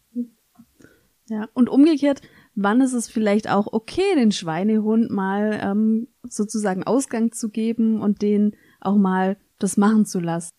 Ja, 1.29 1.47
und 1.53 1.69
umgekehrt, 1.69 2.21
wann 2.53 2.81
ist 2.81 2.91
es 2.91 3.09
vielleicht 3.09 3.49
auch 3.49 3.67
okay, 3.71 4.13
den 4.15 4.33
Schweinehund 4.33 5.09
mal 5.09 5.57
ähm, 5.63 6.09
sozusagen 6.21 6.83
Ausgang 6.83 7.31
zu 7.31 7.49
geben 7.49 8.01
und 8.01 8.21
den 8.21 8.57
auch 8.81 8.97
mal 8.97 9.37
das 9.57 9.77
machen 9.77 10.05
zu 10.05 10.19
lassen? 10.19 10.51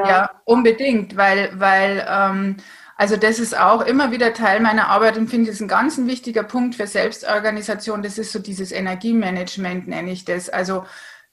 Ja, 0.00 0.30
unbedingt, 0.46 1.18
weil, 1.18 1.50
weil 1.60 2.04
ähm, 2.08 2.56
also 2.96 3.16
das 3.16 3.38
ist 3.38 3.56
auch 3.56 3.82
immer 3.82 4.10
wieder 4.10 4.32
Teil 4.32 4.60
meiner 4.60 4.88
Arbeit 4.88 5.18
und 5.18 5.28
finde 5.28 5.50
ich 5.50 5.60
ein 5.60 5.68
ganz 5.68 5.98
wichtiger 5.98 6.42
Punkt 6.42 6.74
für 6.74 6.86
Selbstorganisation. 6.86 8.02
Das 8.02 8.16
ist 8.16 8.32
so 8.32 8.38
dieses 8.38 8.72
Energiemanagement, 8.72 9.86
nenne 9.86 10.10
ich 10.10 10.24
das. 10.24 10.48
Also 10.48 10.84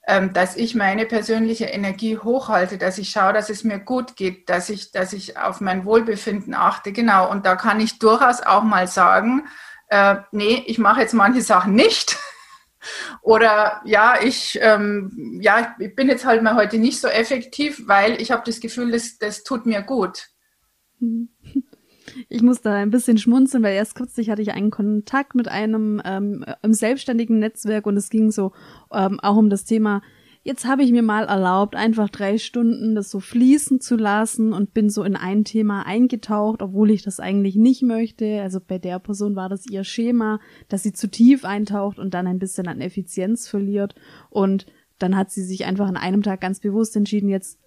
ähm, 0.06 0.34
dass 0.34 0.56
ich 0.56 0.74
meine 0.74 1.06
persönliche 1.06 1.64
Energie 1.64 2.18
hochhalte, 2.18 2.76
dass 2.76 2.98
ich 2.98 3.08
schaue, 3.08 3.32
dass 3.32 3.48
es 3.48 3.64
mir 3.64 3.78
gut 3.78 4.16
geht, 4.16 4.50
dass 4.50 4.68
ich, 4.68 4.92
dass 4.92 5.14
ich 5.14 5.38
auf 5.38 5.62
mein 5.62 5.86
Wohlbefinden 5.86 6.52
achte. 6.52 6.92
Genau. 6.92 7.30
Und 7.30 7.46
da 7.46 7.56
kann 7.56 7.80
ich 7.80 7.98
durchaus 7.98 8.42
auch 8.42 8.62
mal 8.62 8.86
sagen, 8.86 9.46
äh, 9.88 10.16
nee, 10.32 10.62
ich 10.66 10.78
mache 10.78 11.00
jetzt 11.00 11.14
manche 11.14 11.40
Sachen 11.40 11.74
nicht. 11.74 12.18
Oder 13.22 13.80
ja, 13.86 14.16
ich, 14.22 14.58
ähm, 14.60 15.38
ja, 15.40 15.74
ich 15.78 15.94
bin 15.96 16.08
jetzt 16.08 16.26
halt 16.26 16.42
mal 16.42 16.54
heute 16.54 16.76
nicht 16.76 17.00
so 17.00 17.08
effektiv, 17.08 17.84
weil 17.86 18.20
ich 18.20 18.30
habe 18.30 18.42
das 18.44 18.60
Gefühl, 18.60 18.90
das, 18.90 19.16
das 19.16 19.42
tut 19.42 19.64
mir 19.64 19.80
gut. 19.80 20.28
Ich 22.28 22.42
muss 22.42 22.60
da 22.60 22.74
ein 22.74 22.90
bisschen 22.90 23.16
schmunzeln, 23.16 23.62
weil 23.62 23.74
erst 23.74 23.94
kürzlich 23.94 24.28
hatte 24.28 24.42
ich 24.42 24.52
einen 24.52 24.70
Kontakt 24.70 25.34
mit 25.34 25.48
einem 25.48 26.02
ähm, 26.04 26.44
im 26.62 26.74
selbstständigen 26.74 27.38
Netzwerk 27.38 27.86
und 27.86 27.96
es 27.96 28.10
ging 28.10 28.30
so 28.30 28.52
ähm, 28.92 29.18
auch 29.20 29.36
um 29.36 29.48
das 29.48 29.64
Thema, 29.64 30.02
jetzt 30.44 30.66
habe 30.66 30.82
ich 30.82 30.92
mir 30.92 31.02
mal 31.02 31.24
erlaubt, 31.24 31.74
einfach 31.74 32.10
drei 32.10 32.38
Stunden 32.38 32.94
das 32.94 33.10
so 33.10 33.18
fließen 33.18 33.80
zu 33.80 33.96
lassen 33.96 34.52
und 34.52 34.74
bin 34.74 34.90
so 34.90 35.02
in 35.02 35.16
ein 35.16 35.44
Thema 35.44 35.86
eingetaucht, 35.86 36.62
obwohl 36.62 36.90
ich 36.90 37.02
das 37.02 37.18
eigentlich 37.18 37.56
nicht 37.56 37.82
möchte. 37.82 38.42
Also 38.42 38.60
bei 38.60 38.78
der 38.78 38.98
Person 38.98 39.34
war 39.34 39.48
das 39.48 39.66
ihr 39.66 39.84
Schema, 39.84 40.38
dass 40.68 40.82
sie 40.82 40.92
zu 40.92 41.10
tief 41.10 41.44
eintaucht 41.44 41.98
und 41.98 42.14
dann 42.14 42.26
ein 42.26 42.38
bisschen 42.38 42.68
an 42.68 42.82
Effizienz 42.82 43.48
verliert. 43.48 43.94
Und 44.28 44.66
dann 44.98 45.16
hat 45.16 45.30
sie 45.30 45.42
sich 45.42 45.64
einfach 45.64 45.88
an 45.88 45.96
einem 45.96 46.22
Tag 46.22 46.42
ganz 46.42 46.60
bewusst 46.60 46.94
entschieden, 46.94 47.30
jetzt 47.30 47.58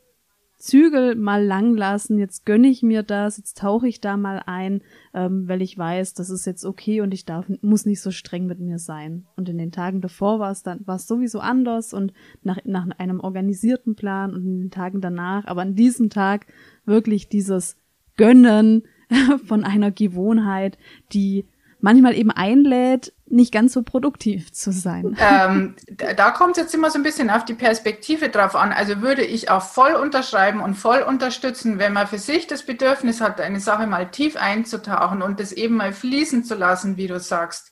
Zügel 0.58 1.16
mal 1.16 1.46
lang 1.46 1.76
lassen, 1.76 2.18
jetzt 2.18 2.46
gönne 2.46 2.68
ich 2.68 2.82
mir 2.82 3.04
das, 3.04 3.38
jetzt 3.38 3.60
tauche 3.60 3.88
ich 3.88 4.02
da 4.02 4.18
mal 4.18 4.42
ein, 4.46 4.82
ähm, 5.14 5.48
weil 5.48 5.62
ich 5.62 5.78
weiß, 5.78 6.16
das 6.16 6.32
ist 6.32 6.46
jetzt 6.46 6.66
okay 6.66 7.02
und 7.02 7.14
ich 7.14 7.26
darf, 7.26 7.46
muss 7.62 7.86
nicht 7.86 8.02
so 8.02 8.10
streng 8.10 8.48
mit 8.48 8.60
mir 8.60 8.80
sein. 8.80 9.28
Und 9.36 9.50
in 9.50 9.60
den 9.60 9.72
Tagen 9.72 10.02
davor 10.02 10.40
war 10.40 10.52
es 10.52 10.64
dann, 10.64 10.86
war 10.88 10.96
es 10.96 11.08
sowieso 11.08 11.40
anders 11.40 11.94
und 11.94 12.12
nach, 12.42 12.58
nach 12.66 12.88
einem 12.98 13.20
organisierten 13.20 13.96
Plan 13.96 14.34
und 14.34 14.46
in 14.46 14.60
den 14.62 14.72
Tagen 14.72 15.00
danach, 15.00 15.46
aber 15.46 15.62
an 15.62 15.76
diesem 15.76 16.10
Tag 16.10 16.48
wirklich 16.86 17.30
dieses 17.30 17.78
Gönnen 18.16 18.84
von 19.46 19.64
einer 19.64 19.92
Gewohnheit, 19.92 20.80
die 21.14 21.46
manchmal 21.80 22.16
eben 22.16 22.32
einlädt, 22.32 23.14
nicht 23.30 23.52
ganz 23.52 23.74
so 23.74 23.84
produktiv 23.84 24.52
zu 24.54 24.72
sein. 24.72 25.18
Ähm, 25.30 25.76
da 26.16 26.32
kommt 26.32 26.58
es 26.58 26.64
jetzt 26.64 26.76
immer 26.76 26.90
so 26.90 26.98
ein 26.98 27.04
bisschen 27.04 27.30
auf 27.30 27.44
die 27.44 27.54
Perspektive 27.54 28.30
drauf 28.30 28.56
an. 28.56 28.72
Also 28.72 29.02
würde 29.02 29.24
ich 29.24 29.50
auch 29.50 29.62
voll 29.62 29.94
unterschreiben 29.94 30.62
und 30.62 30.76
voll 30.76 31.02
unterstützen, 31.02 31.80
wenn 31.80 31.94
man 31.94 32.08
für 32.08 32.18
sich 32.18 32.48
das 32.48 32.64
Bedürfnis 32.64 33.20
hat, 33.20 33.42
eine 33.42 33.60
Sache 33.60 33.88
mal 33.88 34.10
tief 34.10 34.38
einzutauchen 34.38 35.22
und 35.22 35.40
das 35.40 35.52
eben 35.52 35.76
mal 35.76 35.92
fließen 35.92 36.44
zu 36.44 36.56
lassen, 36.56 36.98
wie 36.98 37.08
du 37.08 37.20
sagst. 37.20 37.72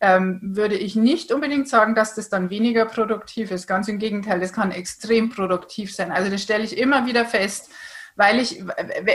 Ähm, 0.00 0.40
würde 0.42 0.76
ich 0.76 0.96
nicht 0.96 1.32
unbedingt 1.32 1.68
sagen, 1.68 1.94
dass 1.94 2.14
das 2.14 2.28
dann 2.28 2.50
weniger 2.50 2.84
produktiv 2.86 3.50
ist. 3.50 3.66
Ganz 3.66 3.88
im 3.88 3.98
Gegenteil, 3.98 4.40
das 4.40 4.52
kann 4.52 4.72
extrem 4.72 5.30
produktiv 5.30 5.94
sein. 5.94 6.12
Also 6.12 6.30
das 6.30 6.42
stelle 6.42 6.64
ich 6.64 6.76
immer 6.76 7.06
wieder 7.06 7.24
fest, 7.24 7.70
weil 8.16 8.40
ich, 8.40 8.62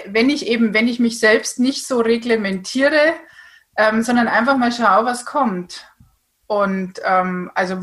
wenn 0.07 0.29
ich 0.29 0.47
eben, 0.47 0.73
wenn 0.73 0.87
ich 0.87 0.99
mich 0.99 1.19
selbst 1.19 1.59
nicht 1.59 1.85
so 1.85 1.99
reglementiere, 1.99 3.13
ähm, 3.77 4.03
sondern 4.03 4.27
einfach 4.27 4.57
mal 4.57 4.71
schau, 4.71 5.05
was 5.05 5.25
kommt. 5.25 5.85
Und 6.47 7.01
ähm, 7.03 7.51
also 7.55 7.79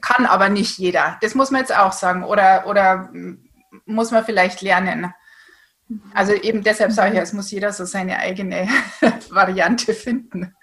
kann 0.00 0.26
aber 0.26 0.48
nicht 0.48 0.78
jeder. 0.78 1.18
Das 1.20 1.34
muss 1.34 1.50
man 1.50 1.60
jetzt 1.60 1.76
auch 1.76 1.92
sagen. 1.92 2.24
Oder, 2.24 2.66
oder 2.66 3.10
muss 3.86 4.10
man 4.10 4.24
vielleicht 4.24 4.62
lernen. 4.62 5.12
Also 6.14 6.32
eben 6.32 6.62
deshalb 6.62 6.92
sage 6.92 7.14
ich, 7.14 7.20
es 7.20 7.32
muss 7.32 7.50
jeder 7.50 7.72
so 7.72 7.84
seine 7.84 8.18
eigene 8.18 8.68
Variante 9.30 9.94
finden. 9.94 10.54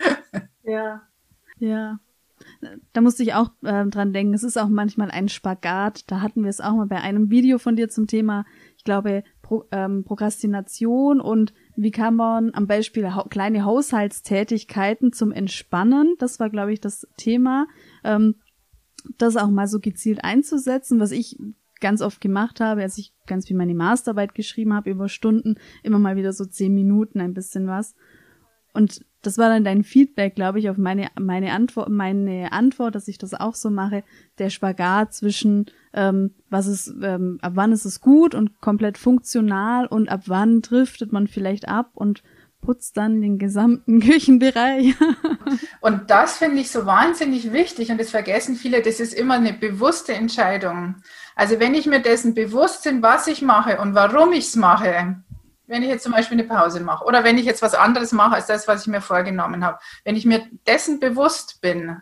Ja, 0.63 1.02
ja. 1.60 2.00
Da 2.93 3.02
musste 3.02 3.23
ich 3.23 3.34
auch 3.34 3.52
äh, 3.63 3.86
dran 3.86 4.13
denken. 4.13 4.34
Es 4.34 4.43
ist 4.43 4.58
auch 4.58 4.67
manchmal 4.67 5.12
ein 5.12 5.30
Spagat. 5.30 6.10
Da 6.10 6.21
hatten 6.21 6.43
wir 6.43 6.50
es 6.50 6.62
auch 6.62 6.73
mal 6.73 6.88
bei 6.88 6.97
einem 6.97 7.30
Video 7.30 7.58
von 7.58 7.76
dir 7.76 7.89
zum 7.89 8.08
Thema, 8.08 8.45
ich 8.78 8.84
glaube, 8.84 9.23
Pro, 9.41 9.65
ähm, 9.71 10.04
Prokrastination 10.04 11.21
und 11.21 11.54
wie 11.78 11.92
kann 11.92 12.16
man 12.16 12.54
am 12.54 12.66
Beispiel 12.66 13.08
kleine 13.30 13.63
Haushaltstätigkeiten 13.63 15.13
zum 15.13 15.32
Entspannen, 15.32 16.16
das 16.18 16.40
war, 16.40 16.50
glaube 16.50 16.74
ich, 16.74 16.82
das 16.82 17.08
Thema, 17.18 17.68
ähm, 18.04 18.36
das 19.18 19.38
auch 19.38 19.50
mal 19.50 19.68
so 19.68 19.80
gezielt 19.80 20.24
einzusetzen, 20.24 21.00
was 21.00 21.12
ich 21.12 21.38
ganz 21.80 22.02
oft 22.02 22.20
gemacht 22.20 22.60
habe, 22.60 22.82
als 22.82 22.98
ich 22.98 23.13
ganz 23.28 23.48
viel 23.48 23.56
meine 23.56 23.76
Masterarbeit 23.76 24.34
geschrieben 24.34 24.74
habe 24.74 24.90
über 24.90 25.08
Stunden, 25.08 25.56
immer 25.84 26.00
mal 26.00 26.16
wieder 26.16 26.34
so 26.34 26.46
zehn 26.46 26.74
Minuten, 26.74 27.22
ein 27.22 27.36
bisschen 27.36 27.68
was. 27.68 27.96
Und 28.74 29.06
das 29.22 29.38
war 29.38 29.50
dann 29.50 29.64
dein 29.64 29.84
Feedback, 29.84 30.36
glaube 30.36 30.60
ich, 30.60 30.70
auf 30.70 30.78
meine, 30.78 31.10
meine 31.20 31.52
Antwort, 31.52 31.90
meine 31.90 32.52
Antwort, 32.52 32.96
dass 32.96 33.08
ich 33.08 33.18
das 33.18 33.34
auch 33.34 33.56
so 33.56 33.70
mache, 33.70 34.04
der 34.38 34.50
Spagat 34.50 35.14
zwischen, 35.14 35.66
ähm, 35.94 36.36
was 36.50 36.68
ist, 36.68 36.94
ähm, 37.02 37.40
ab 37.42 37.54
wann 37.56 37.72
ist 37.72 37.86
es 37.86 38.00
gut 38.00 38.36
und 38.36 38.62
komplett 38.62 38.98
funktional 38.98 39.88
und 39.88 40.10
ab 40.10 40.24
wann 40.28 40.62
driftet 40.62 41.12
man 41.12 41.28
vielleicht 41.28 41.68
ab 41.68 41.92
und 41.96 42.24
putzt 42.62 42.98
dann 42.98 43.22
den 43.22 43.40
gesamten 43.40 44.00
Küchenbereich. 44.02 44.94
und 45.82 46.10
das 46.10 46.38
finde 46.38 46.60
ich 46.60 46.70
so 46.70 46.86
wahnsinnig 46.86 47.52
wichtig 47.54 47.92
und 47.92 48.00
das 48.00 48.10
vergessen 48.10 48.56
viele, 48.56 48.82
das 48.82 49.00
ist 49.00 49.14
immer 49.14 49.36
eine 49.36 49.54
bewusste 49.54 50.14
Entscheidung. 50.14 50.96
Also 51.36 51.60
wenn 51.60 51.74
ich 51.74 51.86
mir 51.86 52.02
dessen 52.02 52.34
bewusst 52.34 52.84
bin, 52.84 53.02
was 53.02 53.28
ich 53.28 53.42
mache 53.42 53.80
und 53.80 53.94
warum 53.96 54.32
ich 54.34 54.46
es 54.46 54.56
mache, 54.56 55.24
wenn 55.68 55.84
ich 55.84 55.90
jetzt 55.90 56.04
zum 56.04 56.14
Beispiel 56.14 56.40
eine 56.40 56.48
Pause 56.48 56.80
mache 56.80 57.06
oder 57.06 57.24
wenn 57.24 57.38
ich 57.38 57.46
jetzt 57.46 57.62
was 57.62 57.76
anderes 57.76 58.12
mache 58.12 58.36
als 58.36 58.48
das, 58.48 58.68
was 58.68 58.82
ich 58.82 58.88
mir 58.88 59.02
vorgenommen 59.02 59.64
habe, 59.64 59.80
wenn 60.04 60.16
ich 60.16 60.26
mir 60.26 60.48
dessen 60.66 61.00
bewusst 61.00 61.62
bin, 61.62 62.02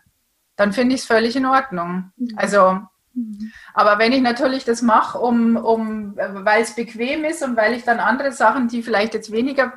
dann 0.55 0.71
finde 0.71 0.95
ich 0.95 1.01
es 1.01 1.07
völlig 1.07 1.35
in 1.35 1.45
Ordnung. 1.45 2.11
Mhm. 2.15 2.29
Also, 2.37 2.79
mhm. 3.13 3.51
aber 3.73 3.99
wenn 3.99 4.13
ich 4.13 4.21
natürlich 4.21 4.63
das 4.63 4.81
mache, 4.81 5.17
um, 5.17 5.57
um, 5.57 6.15
weil 6.15 6.61
es 6.61 6.75
bequem 6.75 7.25
ist 7.25 7.43
und 7.43 7.57
weil 7.57 7.73
ich 7.73 7.83
dann 7.83 7.99
andere 7.99 8.31
Sachen, 8.31 8.67
die 8.67 8.83
vielleicht 8.83 9.13
jetzt 9.15 9.31
weniger 9.31 9.73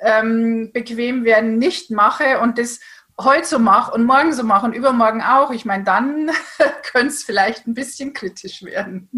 ähm, 0.00 0.70
bequem 0.72 1.24
werden, 1.24 1.58
nicht 1.58 1.90
mache 1.90 2.40
und 2.40 2.58
das 2.58 2.80
heute 3.18 3.46
so 3.46 3.58
mache 3.58 3.92
und 3.92 4.04
morgen 4.04 4.32
so 4.32 4.42
mache 4.44 4.64
und 4.64 4.72
übermorgen 4.72 5.20
auch, 5.20 5.50
ich 5.50 5.66
meine, 5.66 5.84
dann 5.84 6.30
könnte 6.90 7.08
es 7.08 7.22
vielleicht 7.22 7.66
ein 7.66 7.74
bisschen 7.74 8.14
kritisch 8.14 8.62
werden. 8.62 9.10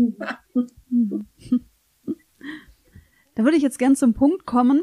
Da 3.35 3.45
würde 3.45 3.57
ich 3.57 3.63
jetzt 3.63 3.79
gern 3.79 3.97
zum 3.97 4.15
Punkt 4.15 4.47
kommen. 4.47 4.83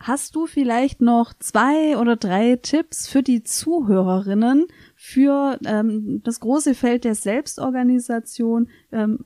Hast 0.00 0.36
du 0.36 0.46
vielleicht 0.46 1.00
noch 1.00 1.34
zwei 1.34 1.96
oder 1.96 2.14
drei 2.14 2.56
Tipps 2.56 3.08
für 3.08 3.22
die 3.22 3.42
Zuhörerinnen 3.42 4.66
für 4.94 5.58
ähm, 5.64 6.22
das 6.22 6.38
große 6.38 6.76
Feld 6.76 7.04
der 7.04 7.16
Selbstorganisation, 7.16 8.68
ähm, 8.92 9.24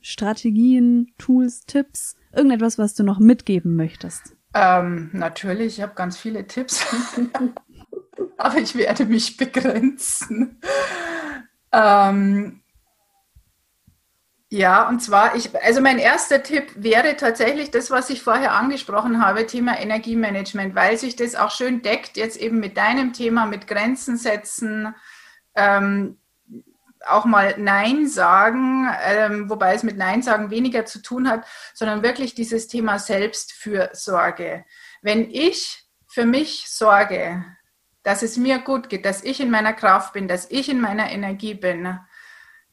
Strategien, 0.00 1.12
Tools, 1.18 1.66
Tipps, 1.66 2.16
irgendetwas, 2.32 2.78
was 2.78 2.94
du 2.94 3.02
noch 3.02 3.18
mitgeben 3.18 3.76
möchtest? 3.76 4.34
Ähm, 4.54 5.10
natürlich, 5.12 5.76
ich 5.76 5.82
habe 5.82 5.94
ganz 5.94 6.16
viele 6.16 6.46
Tipps, 6.46 6.86
aber 8.38 8.58
ich 8.58 8.74
werde 8.76 9.04
mich 9.04 9.36
begrenzen. 9.36 10.58
Ähm, 11.70 12.62
ja, 14.50 14.88
und 14.88 15.00
zwar, 15.00 15.34
ich, 15.36 15.54
also 15.62 15.82
mein 15.82 15.98
erster 15.98 16.42
Tipp 16.42 16.72
wäre 16.74 17.16
tatsächlich 17.16 17.70
das, 17.70 17.90
was 17.90 18.08
ich 18.08 18.22
vorher 18.22 18.52
angesprochen 18.52 19.22
habe, 19.24 19.46
Thema 19.46 19.78
Energiemanagement, 19.78 20.74
weil 20.74 20.96
sich 20.96 21.16
das 21.16 21.34
auch 21.34 21.50
schön 21.50 21.82
deckt, 21.82 22.16
jetzt 22.16 22.38
eben 22.38 22.58
mit 22.58 22.78
deinem 22.78 23.12
Thema, 23.12 23.44
mit 23.44 23.66
Grenzen 23.66 24.16
setzen, 24.16 24.94
ähm, 25.54 26.18
auch 27.06 27.26
mal 27.26 27.56
Nein 27.58 28.08
sagen, 28.08 28.88
ähm, 29.04 29.50
wobei 29.50 29.74
es 29.74 29.82
mit 29.82 29.98
Nein 29.98 30.22
sagen 30.22 30.50
weniger 30.50 30.86
zu 30.86 31.02
tun 31.02 31.28
hat, 31.28 31.46
sondern 31.74 32.02
wirklich 32.02 32.34
dieses 32.34 32.68
Thema 32.68 32.98
Selbstfürsorge. 32.98 34.64
Wenn 35.02 35.30
ich 35.30 35.84
für 36.06 36.24
mich 36.24 36.64
sorge, 36.68 37.44
dass 38.02 38.22
es 38.22 38.38
mir 38.38 38.60
gut 38.60 38.88
geht, 38.88 39.04
dass 39.04 39.22
ich 39.22 39.40
in 39.40 39.50
meiner 39.50 39.74
Kraft 39.74 40.14
bin, 40.14 40.26
dass 40.26 40.50
ich 40.50 40.70
in 40.70 40.80
meiner 40.80 41.10
Energie 41.10 41.54
bin, 41.54 41.98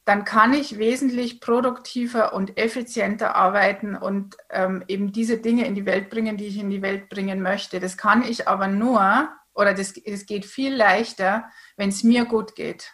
dann 0.06 0.24
kann 0.24 0.54
ich 0.54 0.78
wesentlich 0.78 1.42
produktiver 1.42 2.34
und 2.34 2.60
effizienter 2.60 3.36
arbeiten 3.36 3.96
und 3.96 4.38
ähm, 4.52 4.84
eben 4.88 5.12
diese 5.12 5.40
Dinge 5.40 5.66
in 5.66 5.74
die 5.74 5.88
Welt 5.88 6.12
bringen, 6.12 6.38
die 6.38 6.46
ich 6.46 6.60
in 6.60 6.70
die 6.70 6.84
Welt 6.84 7.10
bringen 7.10 7.42
möchte. 7.42 7.80
Das 7.80 7.98
kann 7.98 8.24
ich 8.24 8.48
aber 8.48 8.68
nur, 8.68 9.30
oder 9.56 9.74
das, 9.74 9.94
das 9.94 10.28
geht 10.28 10.46
viel 10.46 10.76
leichter, 10.76 11.50
wenn 11.76 11.90
es 11.90 12.04
mir 12.04 12.26
gut 12.26 12.56
geht. 12.56 12.94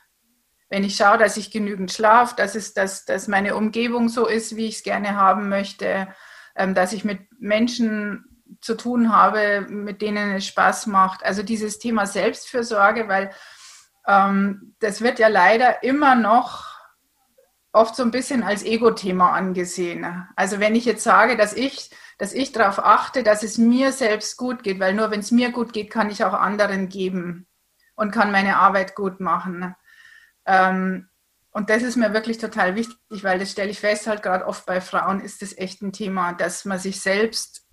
Wenn 0.69 0.85
ich 0.85 0.95
schaue, 0.95 1.17
dass 1.17 1.35
ich 1.35 1.51
genügend 1.51 1.91
schlafe, 1.91 2.33
dass, 2.37 2.55
es, 2.55 2.73
dass, 2.73 3.03
dass 3.03 3.27
meine 3.27 3.57
Umgebung 3.57 4.07
so 4.07 4.25
ist, 4.25 4.55
wie 4.55 4.67
ich 4.67 4.77
es 4.77 4.83
gerne 4.83 5.17
haben 5.17 5.49
möchte, 5.49 6.07
ähm, 6.55 6.73
dass 6.73 6.93
ich 6.93 7.03
mit 7.03 7.19
Menschen 7.39 8.23
zu 8.61 8.75
tun 8.75 9.13
habe, 9.13 9.65
mit 9.67 10.01
denen 10.01 10.35
es 10.35 10.45
Spaß 10.47 10.87
macht. 10.87 11.25
Also 11.25 11.43
dieses 11.43 11.77
Thema 11.77 12.05
Selbstfürsorge, 12.05 13.09
weil 13.09 13.31
ähm, 14.07 14.75
das 14.79 15.01
wird 15.01 15.19
ja 15.19 15.27
leider 15.27 15.83
immer 15.83 16.15
noch 16.15 16.70
oft 17.73 17.95
so 17.95 18.03
ein 18.03 18.11
bisschen 18.11 18.43
als 18.43 18.63
Ego-Thema 18.63 19.31
angesehen. 19.31 20.27
Also 20.35 20.59
wenn 20.59 20.75
ich 20.75 20.85
jetzt 20.85 21.03
sage, 21.03 21.37
dass 21.37 21.53
ich, 21.53 21.89
dass 22.17 22.33
ich 22.33 22.51
darauf 22.51 22.79
achte, 22.79 23.23
dass 23.23 23.43
es 23.43 23.57
mir 23.57 23.91
selbst 23.91 24.37
gut 24.37 24.63
geht, 24.63 24.79
weil 24.79 24.93
nur 24.93 25.11
wenn 25.11 25.21
es 25.21 25.31
mir 25.31 25.51
gut 25.51 25.73
geht, 25.73 25.89
kann 25.89 26.09
ich 26.09 26.23
auch 26.23 26.33
anderen 26.33 26.89
geben 26.89 27.47
und 27.95 28.11
kann 28.11 28.31
meine 28.31 28.57
Arbeit 28.57 28.95
gut 28.95 29.19
machen. 29.19 29.75
Ähm, 30.45 31.07
und 31.51 31.69
das 31.69 31.83
ist 31.83 31.97
mir 31.97 32.13
wirklich 32.13 32.37
total 32.37 32.75
wichtig, 32.75 33.23
weil 33.23 33.39
das 33.39 33.51
stelle 33.51 33.71
ich 33.71 33.79
fest, 33.79 34.07
halt 34.07 34.23
gerade 34.23 34.45
oft 34.45 34.65
bei 34.65 34.81
Frauen 34.81 35.19
ist 35.19 35.41
das 35.41 35.57
echt 35.57 35.81
ein 35.81 35.91
Thema, 35.91 36.33
dass 36.33 36.65
man 36.65 36.79
sich 36.79 37.01
selbst 37.01 37.67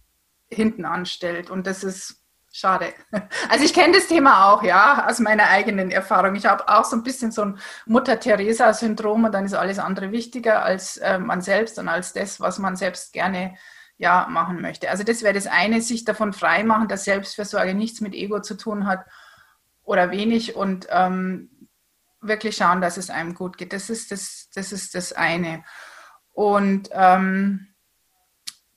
hinten 0.48 0.84
anstellt. 0.84 1.50
Und 1.50 1.66
das 1.66 1.84
ist 1.84 2.22
Schade. 2.58 2.92
Also 3.48 3.64
ich 3.64 3.72
kenne 3.72 3.94
das 3.94 4.08
Thema 4.08 4.52
auch, 4.52 4.64
ja, 4.64 5.06
aus 5.08 5.20
meiner 5.20 5.48
eigenen 5.48 5.92
Erfahrung. 5.92 6.34
Ich 6.34 6.44
habe 6.44 6.68
auch 6.68 6.84
so 6.84 6.96
ein 6.96 7.04
bisschen 7.04 7.30
so 7.30 7.42
ein 7.42 7.58
Mutter-Theresa-Syndrom 7.86 9.24
und 9.24 9.32
dann 9.32 9.44
ist 9.44 9.54
alles 9.54 9.78
andere 9.78 10.10
wichtiger 10.10 10.64
als 10.64 10.96
äh, 10.96 11.20
man 11.20 11.40
selbst 11.40 11.78
und 11.78 11.88
als 11.88 12.12
das, 12.14 12.40
was 12.40 12.58
man 12.58 12.74
selbst 12.74 13.12
gerne 13.12 13.56
ja 13.96 14.26
machen 14.28 14.60
möchte. 14.60 14.90
Also 14.90 15.04
das 15.04 15.22
wäre 15.22 15.34
das 15.34 15.46
eine, 15.46 15.80
sich 15.80 16.04
davon 16.04 16.32
frei 16.32 16.64
machen, 16.64 16.88
dass 16.88 17.04
Selbstversorge 17.04 17.74
nichts 17.74 18.00
mit 18.00 18.12
Ego 18.12 18.40
zu 18.40 18.56
tun 18.56 18.88
hat 18.88 19.06
oder 19.84 20.10
wenig 20.10 20.56
und 20.56 20.88
ähm, 20.90 21.68
wirklich 22.20 22.56
schauen, 22.56 22.80
dass 22.80 22.96
es 22.96 23.08
einem 23.08 23.34
gut 23.34 23.56
geht. 23.56 23.72
Das 23.72 23.88
ist 23.88 24.10
das, 24.10 24.50
das 24.52 24.72
ist 24.72 24.96
das 24.96 25.12
eine. 25.12 25.62
Und 26.32 26.88
ähm, 26.90 27.68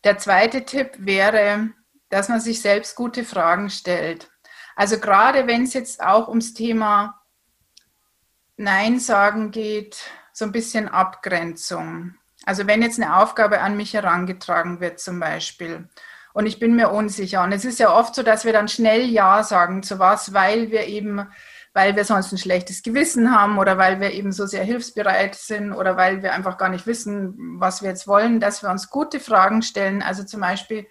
der 0.03 0.19
zweite 0.19 0.65
Tipp 0.65 0.91
wäre, 0.99 1.71
dass 2.11 2.29
man 2.29 2.39
sich 2.39 2.61
selbst 2.61 2.95
gute 2.95 3.23
Fragen 3.23 3.69
stellt. 3.69 4.29
Also 4.75 4.99
gerade 4.99 5.47
wenn 5.47 5.63
es 5.63 5.73
jetzt 5.73 6.03
auch 6.03 6.27
ums 6.27 6.53
Thema 6.53 7.21
Nein 8.57 8.99
sagen 8.99 9.51
geht, 9.51 9.97
so 10.33 10.45
ein 10.45 10.51
bisschen 10.51 10.87
Abgrenzung. 10.87 12.15
Also 12.45 12.67
wenn 12.67 12.81
jetzt 12.81 12.99
eine 12.99 13.17
Aufgabe 13.17 13.61
an 13.61 13.77
mich 13.77 13.93
herangetragen 13.93 14.79
wird 14.79 14.99
zum 14.99 15.19
Beispiel 15.19 15.89
und 16.33 16.45
ich 16.45 16.59
bin 16.59 16.75
mir 16.75 16.89
unsicher 16.89 17.43
und 17.43 17.51
es 17.51 17.65
ist 17.65 17.79
ja 17.79 17.93
oft 17.93 18.15
so, 18.15 18.23
dass 18.23 18.45
wir 18.45 18.53
dann 18.53 18.67
schnell 18.67 19.05
Ja 19.09 19.43
sagen 19.43 19.83
zu 19.83 19.99
was, 19.99 20.33
weil 20.33 20.71
wir 20.71 20.87
eben, 20.87 21.27
weil 21.73 21.95
wir 21.95 22.05
sonst 22.05 22.31
ein 22.31 22.37
schlechtes 22.37 22.83
Gewissen 22.83 23.35
haben 23.35 23.57
oder 23.59 23.77
weil 23.77 23.99
wir 23.99 24.11
eben 24.11 24.31
so 24.31 24.45
sehr 24.45 24.63
hilfsbereit 24.63 25.35
sind 25.35 25.73
oder 25.73 25.97
weil 25.97 26.23
wir 26.23 26.33
einfach 26.33 26.57
gar 26.57 26.69
nicht 26.69 26.87
wissen, 26.87 27.35
was 27.59 27.81
wir 27.81 27.89
jetzt 27.89 28.07
wollen, 28.07 28.39
dass 28.39 28.63
wir 28.63 28.69
uns 28.69 28.89
gute 28.89 29.19
Fragen 29.19 29.61
stellen. 29.61 30.01
Also 30.01 30.23
zum 30.23 30.41
Beispiel, 30.41 30.87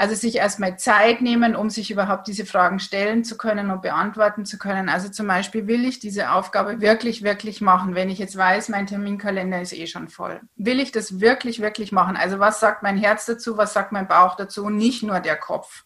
also 0.00 0.14
sich 0.14 0.36
erstmal 0.36 0.78
Zeit 0.78 1.20
nehmen, 1.20 1.54
um 1.54 1.68
sich 1.68 1.90
überhaupt 1.90 2.26
diese 2.26 2.46
Fragen 2.46 2.78
stellen 2.78 3.22
zu 3.22 3.36
können 3.36 3.70
und 3.70 3.82
beantworten 3.82 4.46
zu 4.46 4.56
können. 4.56 4.88
Also 4.88 5.10
zum 5.10 5.26
Beispiel, 5.26 5.66
will 5.66 5.84
ich 5.84 5.98
diese 5.98 6.32
Aufgabe 6.32 6.80
wirklich, 6.80 7.22
wirklich 7.22 7.60
machen, 7.60 7.94
wenn 7.94 8.08
ich 8.08 8.18
jetzt 8.18 8.34
weiß, 8.34 8.70
mein 8.70 8.86
Terminkalender 8.86 9.60
ist 9.60 9.74
eh 9.74 9.86
schon 9.86 10.08
voll. 10.08 10.40
Will 10.56 10.80
ich 10.80 10.90
das 10.90 11.20
wirklich, 11.20 11.60
wirklich 11.60 11.92
machen? 11.92 12.16
Also 12.16 12.38
was 12.38 12.60
sagt 12.60 12.82
mein 12.82 12.96
Herz 12.96 13.26
dazu, 13.26 13.58
was 13.58 13.74
sagt 13.74 13.92
mein 13.92 14.08
Bauch 14.08 14.36
dazu, 14.36 14.70
nicht 14.70 15.02
nur 15.02 15.20
der 15.20 15.36
Kopf. 15.36 15.84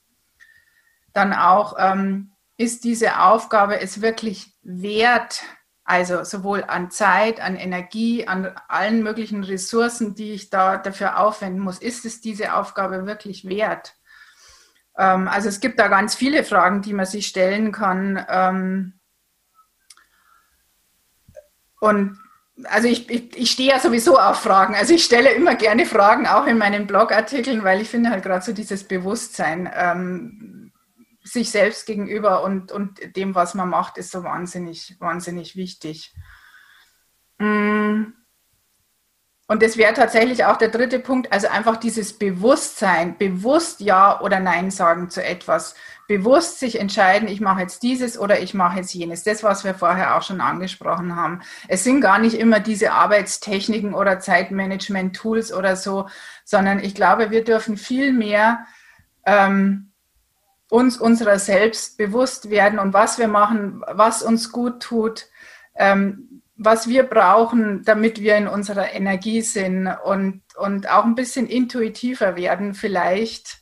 Dann 1.13 1.33
auch, 1.33 1.75
ähm, 1.77 2.31
ist 2.57 2.85
diese 2.85 3.21
Aufgabe 3.21 3.81
es 3.81 4.01
wirklich 4.01 4.55
wert, 4.63 5.43
also 5.83 6.23
sowohl 6.23 6.63
an 6.63 6.93
Zeit, 6.93 7.41
an 7.41 7.57
Energie, 7.57 8.29
an 8.29 8.55
allen 8.69 9.03
möglichen 9.03 9.43
Ressourcen, 9.43 10.15
die 10.15 10.31
ich 10.31 10.51
da 10.51 10.77
dafür 10.77 11.19
aufwenden 11.19 11.61
muss, 11.61 11.81
ist 11.81 12.05
es 12.05 12.21
diese 12.21 12.55
Aufgabe 12.55 13.07
wirklich 13.07 13.49
wert? 13.49 13.97
Ähm, 14.99 15.29
also 15.29 15.49
es 15.49 15.61
gibt 15.61 15.79
da 15.79 15.89
ganz 15.89 16.15
viele 16.15 16.45
Fragen, 16.45 16.83
die 16.83 16.93
man 16.93 17.07
sich 17.07 17.27
stellen 17.27 17.73
kann. 17.73 18.25
Ähm, 18.29 18.95
und 21.81 22.19
also 22.65 22.89
ich, 22.89 23.11
ich, 23.11 23.37
ich 23.37 23.51
stehe 23.51 23.71
ja 23.71 23.81
sowieso 23.81 24.19
auf 24.19 24.41
Fragen. 24.41 24.75
Also 24.75 24.95
ich 24.95 25.05
stelle 25.05 25.33
immer 25.33 25.57
gerne 25.57 25.87
Fragen, 25.87 26.27
auch 26.27 26.47
in 26.47 26.59
meinen 26.59 26.87
Blogartikeln, 26.87 27.65
weil 27.65 27.81
ich 27.81 27.89
finde 27.89 28.11
halt 28.11 28.23
gerade 28.23 28.45
so 28.45 28.53
dieses 28.53 28.85
Bewusstsein 28.85 29.71
ähm, 29.75 30.73
sich 31.23 31.51
selbst 31.51 31.87
gegenüber 31.87 32.43
und, 32.43 32.71
und 32.71 33.17
dem, 33.17 33.35
was 33.35 33.55
man 33.55 33.69
macht, 33.69 33.99
ist 33.99 34.13
so 34.13 34.23
wahnsinnig, 34.23 34.97
wahnsinnig 35.01 35.57
wichtig. 35.57 36.15
Mm. 37.39 38.14
Und 39.55 39.63
das 39.63 39.77
wäre 39.77 39.95
tatsächlich 39.95 40.47
auch 40.47 40.57
der 40.57 40.67
dritte 40.67 40.99
Punkt, 40.99 41.33
also 41.33 41.47
einfach 41.47 41.77
dieses 41.77 42.15
Bewusstsein, 42.15 43.17
bewusst 43.17 43.79
Ja 43.79 44.21
oder 44.21 44.41
Nein 44.41 44.73
sagen 44.73 45.11
zu 45.11 45.25
etwas, 45.25 45.77
bewusst 46.09 46.59
sich 46.59 46.81
entscheiden, 46.81 47.29
ich 47.29 47.41
mache 47.41 47.61
jetzt 47.61 47.85
dieses 47.85 48.19
oder 48.19 48.41
ich 48.41 48.53
mache 48.53 48.79
jetzt 48.79 48.93
jenes. 48.93 49.23
Das, 49.23 49.45
was 49.45 49.63
wir 49.63 49.75
vorher 49.75 50.17
auch 50.17 50.23
schon 50.23 50.41
angesprochen 50.41 51.15
haben. 51.15 51.41
Es 51.69 51.85
sind 51.85 52.01
gar 52.01 52.19
nicht 52.19 52.35
immer 52.35 52.59
diese 52.59 52.91
Arbeitstechniken 52.91 53.95
oder 53.95 54.19
Zeitmanagement-Tools 54.19 55.53
oder 55.53 55.77
so, 55.77 56.09
sondern 56.45 56.81
ich 56.81 56.97
glaube, 56.97 57.31
wir 57.31 57.45
dürfen 57.45 57.77
viel 57.77 58.13
mehr 58.13 58.67
ähm, 59.25 59.93
uns 60.69 60.99
unserer 60.99 61.39
selbst 61.39 61.97
bewusst 61.97 62.51
werden 62.51 62.81
und 62.81 62.93
was 62.93 63.21
wir 63.21 63.29
machen, 63.29 63.85
was 63.87 64.25
uns 64.25 64.51
gut 64.51 64.83
tut. 64.83 65.29
Ähm, 65.77 66.43
was 66.57 66.89
wir 66.89 67.05
brauchen, 67.05 67.83
damit 67.85 68.21
wir 68.21 68.37
in 68.37 68.49
unserer 68.49 68.93
Energie 68.93 69.43
sind 69.43 69.89
und, 69.89 70.43
und 70.57 70.89
auch 70.89 71.05
ein 71.05 71.17
bisschen 71.17 71.47
intuitiver 71.47 72.37
werden 72.37 72.75
vielleicht, 72.75 73.59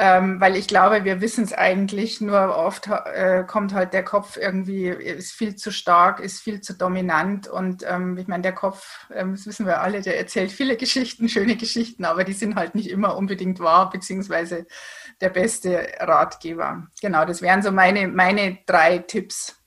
ähm, 0.00 0.40
weil 0.40 0.54
ich 0.54 0.68
glaube, 0.68 1.04
wir 1.04 1.20
wissen 1.20 1.42
es 1.42 1.52
eigentlich, 1.52 2.20
nur 2.20 2.56
oft 2.56 2.88
äh, 2.88 3.42
kommt 3.44 3.74
halt 3.74 3.92
der 3.92 4.04
Kopf 4.04 4.36
irgendwie, 4.36 4.86
ist 4.86 5.32
viel 5.32 5.56
zu 5.56 5.72
stark, 5.72 6.20
ist 6.20 6.40
viel 6.40 6.60
zu 6.60 6.74
dominant 6.74 7.48
und 7.48 7.84
ähm, 7.86 8.16
ich 8.16 8.28
meine, 8.28 8.44
der 8.44 8.54
Kopf, 8.54 9.06
ähm, 9.12 9.32
das 9.32 9.44
wissen 9.46 9.66
wir 9.66 9.80
alle, 9.80 10.00
der 10.00 10.16
erzählt 10.16 10.52
viele 10.52 10.76
Geschichten, 10.76 11.28
schöne 11.28 11.56
Geschichten, 11.56 12.04
aber 12.04 12.22
die 12.22 12.32
sind 12.32 12.54
halt 12.54 12.76
nicht 12.76 12.90
immer 12.90 13.16
unbedingt 13.16 13.58
wahr, 13.58 13.90
beziehungsweise 13.90 14.66
der 15.20 15.30
beste 15.30 15.88
Ratgeber. 15.98 16.86
Genau, 17.02 17.24
das 17.24 17.42
wären 17.42 17.62
so 17.62 17.72
meine, 17.72 18.06
meine 18.06 18.58
drei 18.66 18.98
Tipps. 18.98 19.57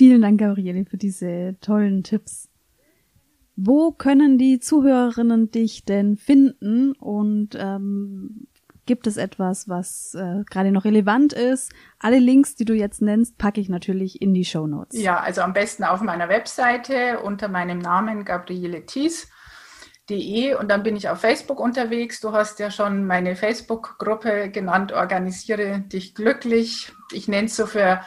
Vielen 0.00 0.22
Dank, 0.22 0.40
Gabriele, 0.40 0.86
für 0.86 0.96
diese 0.96 1.56
tollen 1.60 2.02
Tipps. 2.02 2.48
Wo 3.54 3.90
können 3.90 4.38
die 4.38 4.58
Zuhörerinnen 4.58 5.50
dich 5.50 5.84
denn 5.84 6.16
finden 6.16 6.92
und 6.92 7.50
ähm, 7.60 8.46
gibt 8.86 9.06
es 9.06 9.18
etwas, 9.18 9.68
was 9.68 10.14
äh, 10.14 10.42
gerade 10.48 10.72
noch 10.72 10.86
relevant 10.86 11.34
ist? 11.34 11.74
Alle 11.98 12.18
Links, 12.18 12.54
die 12.54 12.64
du 12.64 12.72
jetzt 12.72 13.02
nennst, 13.02 13.36
packe 13.36 13.60
ich 13.60 13.68
natürlich 13.68 14.22
in 14.22 14.32
die 14.32 14.46
Show 14.46 14.66
Notes. 14.66 14.98
Ja, 14.98 15.20
also 15.20 15.42
am 15.42 15.52
besten 15.52 15.84
auf 15.84 16.00
meiner 16.00 16.30
Webseite 16.30 17.20
unter 17.20 17.48
meinem 17.48 17.78
Namen 17.78 18.24
Gabriele 18.24 18.86
Thies. 18.86 19.28
De 20.08 20.54
und 20.54 20.70
dann 20.70 20.82
bin 20.82 20.96
ich 20.96 21.10
auf 21.10 21.20
Facebook 21.20 21.60
unterwegs. 21.60 22.20
Du 22.20 22.32
hast 22.32 22.58
ja 22.58 22.70
schon 22.70 23.04
meine 23.04 23.36
Facebook-Gruppe 23.36 24.50
genannt, 24.50 24.92
Organisiere 24.92 25.80
dich 25.80 26.14
glücklich. 26.14 26.90
Ich 27.12 27.28
nenne 27.28 27.48
es 27.48 27.56
so 27.56 27.66
für 27.66 28.00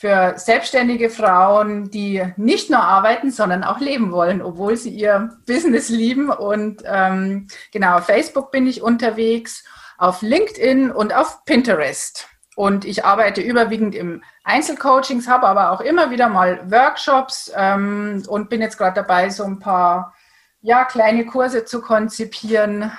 für 0.00 0.32
selbstständige 0.38 1.10
Frauen, 1.10 1.90
die 1.90 2.24
nicht 2.38 2.70
nur 2.70 2.80
arbeiten, 2.80 3.30
sondern 3.30 3.62
auch 3.62 3.80
leben 3.80 4.12
wollen, 4.12 4.40
obwohl 4.40 4.74
sie 4.74 4.88
ihr 4.88 5.36
Business 5.46 5.90
lieben. 5.90 6.30
Und 6.30 6.82
ähm, 6.86 7.48
genau, 7.70 7.98
auf 7.98 8.06
Facebook 8.06 8.50
bin 8.50 8.66
ich 8.66 8.80
unterwegs, 8.80 9.62
auf 9.98 10.22
LinkedIn 10.22 10.90
und 10.90 11.14
auf 11.14 11.44
Pinterest. 11.44 12.28
Und 12.56 12.86
ich 12.86 13.04
arbeite 13.04 13.42
überwiegend 13.42 13.94
im 13.94 14.22
Einzelcoachings, 14.42 15.28
habe 15.28 15.46
aber 15.46 15.70
auch 15.70 15.82
immer 15.82 16.10
wieder 16.10 16.30
mal 16.30 16.70
Workshops 16.70 17.52
ähm, 17.54 18.22
und 18.26 18.48
bin 18.48 18.62
jetzt 18.62 18.78
gerade 18.78 18.94
dabei, 18.94 19.28
so 19.28 19.44
ein 19.44 19.58
paar 19.58 20.14
ja, 20.62 20.86
kleine 20.86 21.26
Kurse 21.26 21.66
zu 21.66 21.82
konzipieren. 21.82 22.90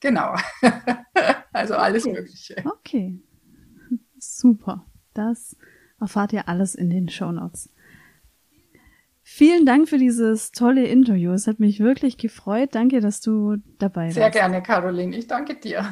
Genau. 0.00 0.34
also 1.52 1.74
alles 1.74 2.06
Mögliche. 2.06 2.56
Okay. 2.64 3.20
Super. 4.18 4.86
Das 5.12 5.54
erfahrt 6.00 6.32
ihr 6.32 6.48
alles 6.48 6.74
in 6.74 6.90
den 6.90 7.08
Show 7.08 7.32
Notes. 7.32 7.70
Vielen 9.22 9.66
Dank 9.66 9.88
für 9.90 9.98
dieses 9.98 10.52
tolle 10.52 10.86
Interview. 10.86 11.32
Es 11.32 11.46
hat 11.46 11.60
mich 11.60 11.80
wirklich 11.80 12.16
gefreut. 12.16 12.70
Danke, 12.72 13.00
dass 13.00 13.20
du 13.20 13.56
dabei 13.78 14.06
warst. 14.06 14.14
Sehr 14.14 14.30
gerne, 14.30 14.62
Caroline. 14.62 15.14
Ich 15.14 15.26
danke 15.26 15.54
dir. 15.54 15.84